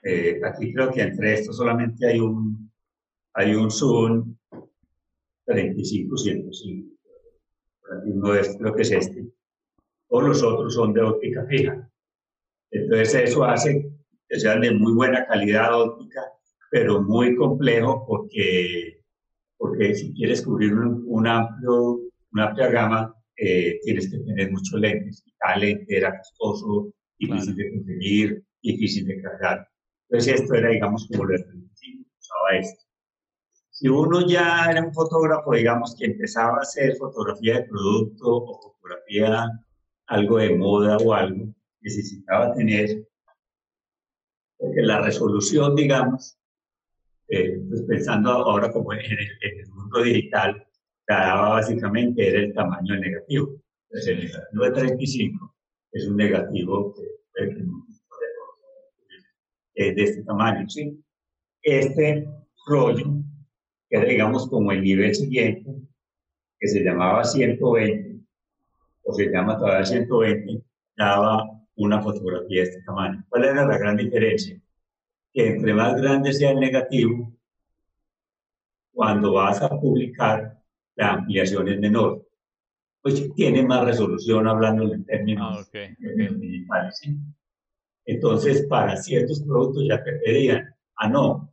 Eh, 0.05 0.40
aquí 0.44 0.72
creo 0.72 0.90
que 0.90 1.02
entre 1.02 1.35
estos 1.35 1.57
solamente 1.57 2.07
hay 2.07 2.20
un, 2.20 2.70
hay 3.35 3.55
un 3.55 3.70
Zoom 3.70 4.37
35-105. 5.46 6.88
Uno 8.05 8.35
es, 8.35 8.57
creo 8.59 8.74
que 8.74 8.83
es 8.83 8.92
este. 8.92 9.26
O 10.09 10.20
los 10.20 10.42
otros 10.42 10.74
son 10.74 10.92
de 10.92 11.02
óptica 11.02 11.44
fija. 11.46 11.88
Entonces 12.70 13.14
eso 13.14 13.44
hace 13.44 13.90
que 14.28 14.40
sean 14.40 14.62
de 14.62 14.72
muy 14.72 14.94
buena 14.94 15.26
calidad 15.26 15.78
óptica, 15.78 16.22
pero 16.70 17.02
muy 17.02 17.37
complejo 17.37 18.05
porque, 18.07 19.01
porque 19.62 19.94
si 19.94 20.12
quieres 20.12 20.42
cubrir 20.42 20.75
un, 20.75 21.27
amplio, 21.29 22.01
una 22.33 22.48
amplia 22.48 22.68
gama, 22.68 23.14
eh, 23.37 23.79
tienes 23.85 24.11
que 24.11 24.18
tener 24.18 24.51
muchos 24.51 24.81
lentes. 24.81 25.22
Cada 25.38 25.59
lente 25.59 25.96
era 25.96 26.18
costoso, 26.18 26.92
difícil 27.16 27.55
de 27.55 27.70
conseguir, 27.70 28.44
difícil 28.61 29.07
de 29.07 29.22
cargar. 29.22 29.68
Entonces 30.09 30.40
esto 30.40 30.55
era, 30.55 30.68
digamos, 30.70 31.07
como 31.07 31.27
lo 31.27 31.37
usaba 31.37 32.59
esto. 32.59 32.85
Si 33.70 33.87
uno 33.87 34.27
ya 34.27 34.66
era 34.68 34.85
un 34.85 34.92
fotógrafo, 34.92 35.55
digamos, 35.55 35.94
que 35.96 36.07
empezaba 36.07 36.59
a 36.59 36.62
hacer 36.62 36.96
fotografía 36.96 37.61
de 37.61 37.66
producto 37.66 38.25
o 38.27 38.61
fotografía 38.62 39.46
algo 40.07 40.38
de 40.38 40.57
moda 40.57 40.96
o 40.96 41.14
algo, 41.14 41.55
necesitaba 41.83 42.53
tener, 42.53 43.07
porque 44.59 44.83
la 44.83 45.03
resolución, 45.03 45.77
digamos, 45.77 46.37
eh, 47.32 47.62
pues 47.66 47.82
pensando 47.88 48.30
ahora 48.30 48.70
como 48.70 48.92
en 48.92 49.00
el, 49.00 49.68
mundo 49.70 50.02
digital, 50.02 50.66
daba 51.08 51.48
básicamente 51.54 52.28
era 52.28 52.40
el 52.40 52.52
tamaño 52.52 52.94
negativo. 52.96 53.56
Entonces, 53.88 54.08
el 54.08 54.24
negativo 54.26 54.64
de 54.64 54.70
35 54.70 55.54
es 55.92 56.06
un 56.06 56.16
negativo 56.16 56.94
que 56.94 57.02
eh, 59.74 59.94
de 59.94 60.02
este 60.02 60.22
tamaño. 60.24 60.68
¿sí? 60.68 61.02
Este 61.62 62.28
rollo, 62.66 63.14
que 63.88 63.96
era, 63.96 64.04
digamos, 64.06 64.46
como 64.50 64.70
el 64.72 64.82
nivel 64.82 65.14
siguiente, 65.14 65.70
que 66.60 66.68
se 66.68 66.84
llamaba 66.84 67.24
120, 67.24 68.20
o 69.04 69.14
se 69.14 69.30
llama 69.30 69.56
todavía 69.56 69.86
120, 69.86 70.62
daba 70.98 71.48
una 71.76 72.02
fotografía 72.02 72.60
de 72.62 72.68
este 72.68 72.82
tamaño. 72.82 73.24
¿Cuál 73.30 73.44
era 73.44 73.66
la 73.66 73.78
gran 73.78 73.96
diferencia? 73.96 74.60
Que 75.32 75.48
entre 75.48 75.74
más 75.74 76.00
grande 76.00 76.32
sea 76.32 76.50
el 76.50 76.60
negativo, 76.60 77.32
cuando 78.92 79.32
vas 79.32 79.62
a 79.62 79.68
publicar, 79.68 80.62
la 80.96 81.12
ampliación 81.12 81.68
es 81.68 81.80
menor. 81.80 82.26
Pues 83.00 83.34
tiene 83.34 83.64
más 83.64 83.84
resolución 83.84 84.46
hablando 84.46 84.92
en 84.92 85.04
términos, 85.04 85.70
ah, 85.74 85.78
digitales. 86.38 86.98
¿sí? 86.98 87.16
Entonces, 88.04 88.66
para 88.66 88.96
ciertos 88.96 89.42
productos 89.42 89.84
ya 89.88 90.02
te 90.02 90.12
pedían, 90.12 90.74
ah, 90.96 91.08
no, 91.08 91.52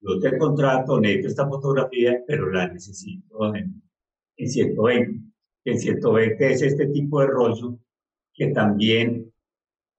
yo 0.00 0.18
te 0.20 0.38
contrato, 0.38 1.00
necesito 1.00 1.28
esta 1.28 1.48
fotografía, 1.48 2.22
pero 2.26 2.50
la 2.50 2.68
necesito 2.68 3.54
en, 3.54 3.82
120. 4.36 5.24
En 5.64 5.78
120 5.78 6.52
es 6.52 6.62
este 6.62 6.86
tipo 6.86 7.20
de 7.20 7.26
rollo 7.26 7.78
que 8.32 8.48
también 8.48 9.32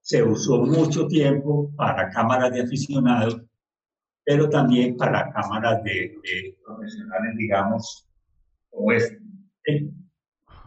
se 0.01 0.23
usó 0.23 0.65
mucho 0.65 1.07
tiempo 1.07 1.71
para 1.75 2.09
cámaras 2.09 2.51
de 2.51 2.61
aficionados, 2.61 3.41
pero 4.23 4.49
también 4.49 4.97
para 4.97 5.31
cámaras 5.31 5.83
de, 5.83 6.17
profesionales, 6.65 7.35
digamos, 7.37 8.07
como 8.69 8.91
esta. 8.91 9.15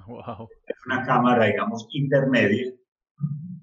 Wow. 0.06 0.48
Es 0.66 0.76
una 0.86 1.04
cámara, 1.04 1.46
digamos, 1.46 1.86
intermedia, 1.92 2.72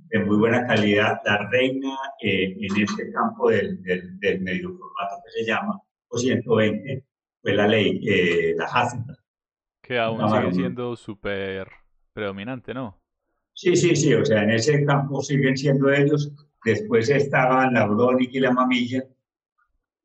de 0.10 0.26
muy 0.26 0.38
buena 0.38 0.66
calidad. 0.66 1.20
La 1.26 1.50
reina 1.50 1.96
eh, 2.22 2.58
en 2.60 2.82
este 2.82 3.12
campo 3.12 3.50
del, 3.50 3.82
del, 3.84 4.42
medio 4.42 4.70
formato 4.70 5.22
que 5.26 5.32
se 5.32 5.46
llama 5.46 5.80
o 6.08 6.18
120 6.18 7.06
fue 7.42 7.54
la 7.54 7.68
ley, 7.68 8.02
eh, 8.08 8.54
la 8.58 8.66
Hasselblad. 8.66 9.16
Que 9.82 10.00
aún 10.00 10.30
sigue 10.30 10.54
siendo 10.54 10.96
súper 10.96 11.68
predominante, 12.14 12.74
¿no? 12.74 12.99
Sí, 13.62 13.76
sí, 13.76 13.94
sí, 13.94 14.14
o 14.14 14.24
sea, 14.24 14.44
en 14.44 14.52
ese 14.52 14.86
campo 14.86 15.22
siguen 15.22 15.58
siendo 15.58 15.92
ellos. 15.92 16.32
Después 16.64 17.10
estaban 17.10 17.74
la 17.74 17.88
Bronic 17.88 18.34
y 18.34 18.40
la 18.40 18.52
mamilla. 18.52 19.04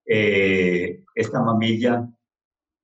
Eh, 0.05 1.05
esta 1.15 1.41
mamilla 1.41 2.05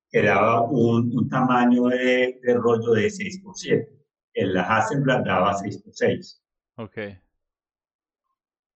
que 0.09 0.23
daba 0.23 0.63
un, 0.63 1.11
un 1.19 1.29
tamaño 1.29 1.89
de, 1.89 2.39
de, 2.41 2.55
rollo 2.55 2.93
de 2.93 3.11
6 3.11 3.41
por 3.43 3.57
7. 3.57 3.91
En 4.33 4.55
la 4.55 4.63
Hasselblad 4.63 5.25
daba 5.25 5.55
6 5.55 5.79
por 5.79 5.93
6. 5.93 6.43
Ok. 6.77 6.97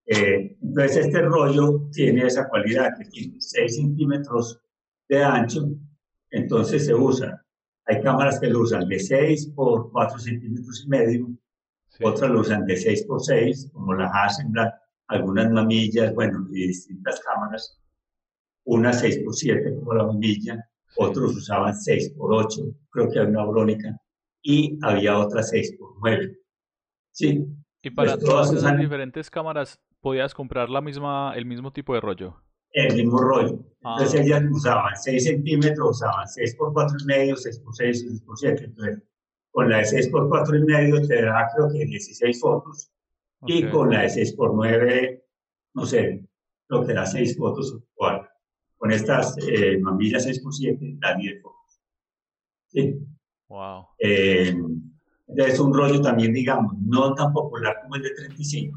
Eh, 0.07 0.57
entonces 0.61 1.07
este 1.07 1.23
rollo 1.23 1.89
tiene 1.93 2.27
esa 2.27 2.49
cualidad 2.49 2.99
que 2.99 3.05
tiene 3.05 3.41
6 3.41 3.77
centímetros 3.77 4.61
de 5.09 5.23
ancho, 5.23 5.69
entonces 6.29 6.87
se 6.87 6.95
usa. 6.95 7.41
Hay 7.85 8.03
cámaras 8.03 8.41
que 8.41 8.49
lo 8.49 8.63
usan 8.63 8.89
de 8.89 8.99
6 8.99 9.53
por 9.55 9.93
4 9.93 10.19
centímetros 10.19 10.83
y 10.85 10.89
medio, 10.89 11.29
otras 12.03 12.31
lo 12.31 12.41
usan 12.41 12.67
de 12.67 12.77
6 12.77 13.05
por 13.05 13.23
6, 13.23 13.71
como 13.73 13.95
la 13.95 14.07
Hasselblad, 14.07 14.71
algunas 15.09 15.51
mamillas, 15.51 16.15
bueno, 16.15 16.47
y 16.51 16.69
distintas 16.69 17.21
cámaras, 17.21 17.81
una 18.65 18.93
6 18.93 19.21
por 19.25 19.35
7 19.35 19.75
como 19.79 19.95
la 19.95 20.05
mamilla, 20.05 20.69
otros 20.97 21.37
usaban 21.37 21.75
6 21.75 22.15
por 22.17 22.33
8, 22.33 22.63
creo 22.91 23.11
que 23.11 23.19
había 23.19 23.43
una 23.43 23.51
brónica, 23.51 23.97
y 24.43 24.79
había 24.83 25.19
otra 25.19 25.43
6 25.43 25.77
por 25.79 25.95
9. 26.01 26.39
Sí, 27.13 27.47
y 27.85 27.91
para 27.91 28.15
pues 28.15 28.25
todas 28.25 28.51
esas 28.51 28.79
diferentes 28.79 29.29
cámaras, 29.29 29.79
¿podías 30.01 30.35
comprar 30.35 30.71
la 30.71 30.81
misma, 30.81 31.35
el 31.37 31.45
mismo 31.45 31.71
tipo 31.71 31.93
de 31.93 32.01
rollo? 32.01 32.43
El 32.73 32.97
mismo 32.97 33.19
rollo. 33.19 33.61
Ah. 33.85 33.97
Entonces 33.99 34.23
ellas 34.23 34.43
usaban 34.51 34.97
6 34.97 35.25
centímetros, 35.25 35.91
usaban 35.91 36.27
6 36.27 36.57
por 36.57 36.73
4 36.73 36.97
y 37.03 37.05
medio, 37.05 37.37
6 37.37 37.59
por 37.61 37.77
6, 37.77 38.01
6 38.09 38.23
por 38.23 38.39
7. 38.39 38.65
Entonces, 38.65 39.03
con 39.55 39.71
la 39.71 39.79
de 39.79 39.85
6 39.85 40.09
por 40.09 40.29
4 40.29 40.57
y 40.57 40.65
medio 40.65 41.07
te 41.07 41.23
da 41.23 41.49
creo 41.55 41.71
que 41.71 41.87
16 41.87 42.41
fotos. 42.41 42.91
Y 43.47 43.69
con 43.69 43.89
la 43.91 44.03
de 44.03 44.11
6 44.11 44.33
por 44.33 44.53
9, 44.53 45.25
no 45.75 45.87
sé, 45.87 46.27
lo 46.69 46.85
que 46.85 46.93
da 46.93 47.07
6 47.07 47.37
fotos 47.37 47.73
o 47.73 47.85
4. 47.95 48.29
con 48.77 48.91
estas 48.91 49.37
eh, 49.47 49.79
mamillas 49.79 50.27
6x7 50.27 50.99
da 50.99 51.15
10 51.15 51.41
fotos. 51.41 51.81
Sí. 52.67 52.99
Wow. 53.49 53.87
Eh, 54.01 54.57
es 55.37 55.61
un 55.61 55.73
rollo 55.73 56.03
también, 56.03 56.33
digamos, 56.33 56.77
no 56.81 57.15
tan 57.15 57.33
popular 57.33 57.79
como 57.83 57.95
el 57.95 58.03
de 58.03 58.11
35, 58.11 58.77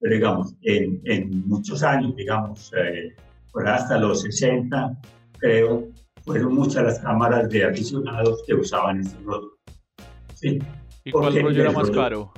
pero 0.00 0.14
digamos, 0.14 0.56
en, 0.62 1.00
en 1.04 1.46
muchos 1.46 1.84
años, 1.84 2.16
digamos, 2.16 2.72
eh, 2.76 3.14
por 3.52 3.68
hasta 3.68 3.96
los 3.96 4.22
60, 4.22 5.00
creo, 5.38 5.88
fueron 6.24 6.52
muchas 6.52 6.82
las 6.82 6.98
cámaras 6.98 7.48
de 7.48 7.64
aficionados 7.64 8.42
que 8.44 8.54
usaban 8.54 9.00
este 9.00 9.16
rollo. 9.22 9.59
Sí. 10.40 10.58
¿Y 11.04 11.12
cuál 11.12 11.42
rollo 11.42 11.62
era 11.62 11.72
más 11.72 11.90
caro? 11.90 12.32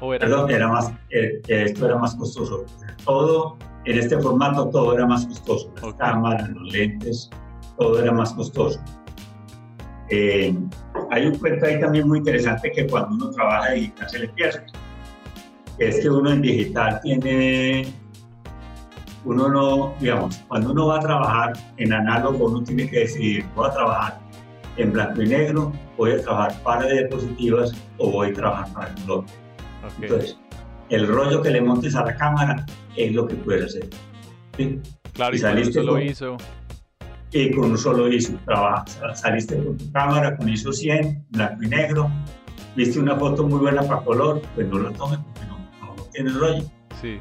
¿O 0.00 0.12
era 0.12 0.26
Perdón, 0.26 0.50
era 0.50 0.68
más, 0.68 0.92
eh, 1.10 1.40
esto 1.46 1.86
era 1.86 1.96
más 1.96 2.16
costoso. 2.16 2.64
Todo, 3.04 3.56
en 3.84 3.98
este 3.98 4.18
formato, 4.18 4.68
todo 4.70 4.94
era 4.94 5.06
más 5.06 5.24
costoso. 5.26 5.72
Las 5.80 5.94
cámaras, 5.94 6.48
los 6.50 6.72
lentes, 6.72 7.30
todo 7.78 8.02
era 8.02 8.10
más 8.10 8.32
costoso. 8.32 8.80
Eh, 10.08 10.52
hay 11.10 11.26
un 11.26 11.36
cuento 11.36 11.66
ahí 11.66 11.80
también 11.80 12.08
muy 12.08 12.18
interesante 12.18 12.72
que 12.72 12.86
cuando 12.88 13.14
uno 13.14 13.30
trabaja 13.30 13.72
digital 13.72 14.10
se 14.10 14.18
le 14.18 14.28
pierde. 14.30 14.66
Es 15.78 16.00
que 16.00 16.10
uno 16.10 16.32
en 16.32 16.42
digital 16.42 17.00
tiene, 17.02 17.86
uno 19.24 19.48
no, 19.48 19.94
digamos, 20.00 20.36
cuando 20.48 20.72
uno 20.72 20.88
va 20.88 20.96
a 20.96 21.00
trabajar 21.00 21.52
en 21.76 21.92
análogo, 21.92 22.46
uno 22.46 22.62
tiene 22.64 22.90
que 22.90 23.00
decidir, 23.00 23.44
voy 23.54 23.68
a 23.68 23.72
trabajar 23.72 24.20
en 24.76 24.92
blanco 24.92 25.22
y 25.22 25.28
negro, 25.28 25.72
voy 26.02 26.12
a 26.12 26.22
trabajar 26.22 26.62
para 26.64 26.86
diapositivas 26.88 27.72
o 27.98 28.10
voy 28.10 28.30
a 28.30 28.32
trabajar 28.32 28.72
para 28.72 28.94
color. 29.06 29.24
Entonces, 30.00 30.36
el 30.88 31.06
rollo 31.06 31.40
que 31.42 31.50
le 31.50 31.60
montes 31.60 31.94
a 31.94 32.04
la 32.04 32.16
cámara 32.16 32.66
es 32.96 33.12
lo 33.12 33.28
que 33.28 33.36
puedes 33.36 33.66
hacer. 33.66 33.88
Claro, 35.12 35.36
y, 35.36 35.38
saliste 35.38 35.80
lo 35.82 36.00
hizo 36.00 36.36
y 37.30 37.50
con 37.52 37.70
un 37.70 37.78
solo 37.78 38.12
ISO 38.12 38.34
trabajas. 38.44 39.00
Saliste 39.14 39.56
con 39.56 39.78
tu 39.78 39.90
cámara 39.92 40.36
con 40.36 40.48
ISO 40.48 40.72
100, 40.72 41.26
blanco 41.30 41.62
y 41.62 41.68
negro, 41.68 42.10
viste 42.76 42.98
una 42.98 43.16
foto 43.16 43.46
muy 43.46 43.60
buena 43.60 43.82
para 43.82 44.02
color, 44.02 44.42
pues 44.54 44.66
no 44.68 44.80
la 44.80 44.90
tomes 44.90 45.20
porque 45.20 45.46
no, 45.46 45.94
no, 45.96 46.02
tiene 46.12 46.30
rollo. 46.32 46.64
Sí, 47.00 47.18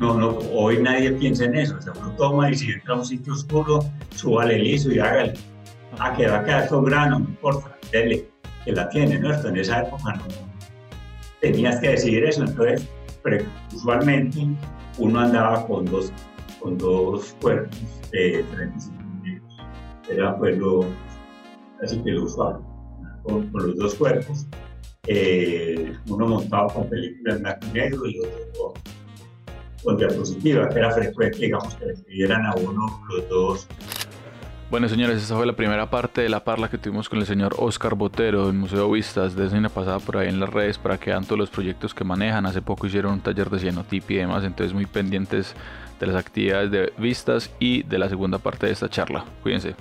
No, 0.00 0.14
no, 0.14 0.38
hoy 0.52 0.80
nadie 0.82 1.10
piensa 1.12 1.44
en 1.44 1.56
eso, 1.56 1.76
o 1.76 1.80
sea, 1.82 1.92
uno 1.98 2.12
toma 2.12 2.50
y 2.50 2.54
si 2.54 2.70
entra 2.70 2.94
a 2.94 2.98
un 2.98 3.04
sitio 3.04 3.32
oscuro, 3.32 3.80
súbale 4.14 4.54
el 4.54 4.66
ISO 4.66 4.92
y 4.92 4.98
hágale. 5.00 5.34
Ah, 5.98 6.14
que 6.14 6.26
va 6.26 6.38
a 6.38 6.44
quedar 6.44 6.68
con 6.68 6.84
grano, 6.84 7.18
no 7.18 7.24
importa, 7.24 7.76
dele, 7.90 8.28
que 8.64 8.72
la 8.72 8.88
tiene, 8.90 9.18
¿no? 9.18 9.32
Esto 9.32 9.48
en 9.48 9.56
esa 9.56 9.82
época 9.82 10.14
no 10.14 10.24
tenías 11.40 11.80
que 11.80 11.90
decidir 11.90 12.24
eso, 12.24 12.42
entonces, 12.44 12.88
usualmente 13.74 14.46
uno 14.98 15.20
andaba 15.20 15.66
con 15.66 15.84
dos 15.84 16.12
con 16.60 16.78
dos 16.78 17.36
cuerpos 17.40 17.78
de 18.10 18.44
35 18.54 19.04
milímetros. 19.22 19.60
Era 20.10 20.36
pues 20.36 20.58
lo, 20.58 20.86
así 21.82 21.98
que 22.02 22.10
lo 22.10 22.24
usual, 22.24 22.58
con, 23.22 23.50
los 23.52 23.76
dos 23.76 23.94
cuerpos, 23.94 24.46
eh, 25.06 25.92
uno 26.08 26.26
montado 26.26 26.68
con 26.68 26.88
película 26.88 27.34
en 27.34 27.42
blanco 27.42 27.66
y 27.66 27.72
negro 27.72 28.06
y 28.06 28.18
otro 28.18 28.74
con, 29.84 29.96
diapositiva, 29.96 30.68
que 30.68 30.78
era 30.78 30.90
frecuente, 30.90 31.38
digamos, 31.38 31.74
que 31.76 31.86
le 31.86 31.94
pidieran 31.94 32.44
a 32.46 32.54
uno 32.56 33.00
los 33.08 33.28
dos 33.28 33.68
bueno, 34.70 34.88
señores, 34.88 35.22
esa 35.22 35.36
fue 35.36 35.46
la 35.46 35.54
primera 35.54 35.88
parte 35.88 36.22
de 36.22 36.28
la 36.28 36.42
parla 36.42 36.68
que 36.68 36.78
tuvimos 36.78 37.08
con 37.08 37.20
el 37.20 37.26
señor 37.26 37.54
Oscar 37.58 37.94
Botero 37.94 38.46
del 38.46 38.56
Museo 38.56 38.90
Vistas. 38.90 39.36
Desde 39.36 39.58
una 39.58 39.68
pasada 39.68 40.00
por 40.00 40.16
ahí 40.16 40.28
en 40.28 40.40
las 40.40 40.50
redes 40.50 40.78
para 40.78 40.98
que 40.98 41.10
vean 41.10 41.24
todos 41.24 41.38
los 41.38 41.50
proyectos 41.50 41.94
que 41.94 42.04
manejan. 42.04 42.46
Hace 42.46 42.62
poco 42.62 42.86
hicieron 42.86 43.12
un 43.12 43.20
taller 43.20 43.48
de 43.48 43.60
cienotip 43.60 44.10
y 44.10 44.16
demás, 44.16 44.44
entonces 44.44 44.74
muy 44.74 44.86
pendientes 44.86 45.54
de 46.00 46.06
las 46.06 46.16
actividades 46.16 46.70
de 46.70 46.92
vistas 46.98 47.50
y 47.58 47.84
de 47.84 47.98
la 47.98 48.08
segunda 48.08 48.38
parte 48.38 48.66
de 48.66 48.72
esta 48.72 48.88
charla. 48.88 49.24
Cuídense. 49.42 49.76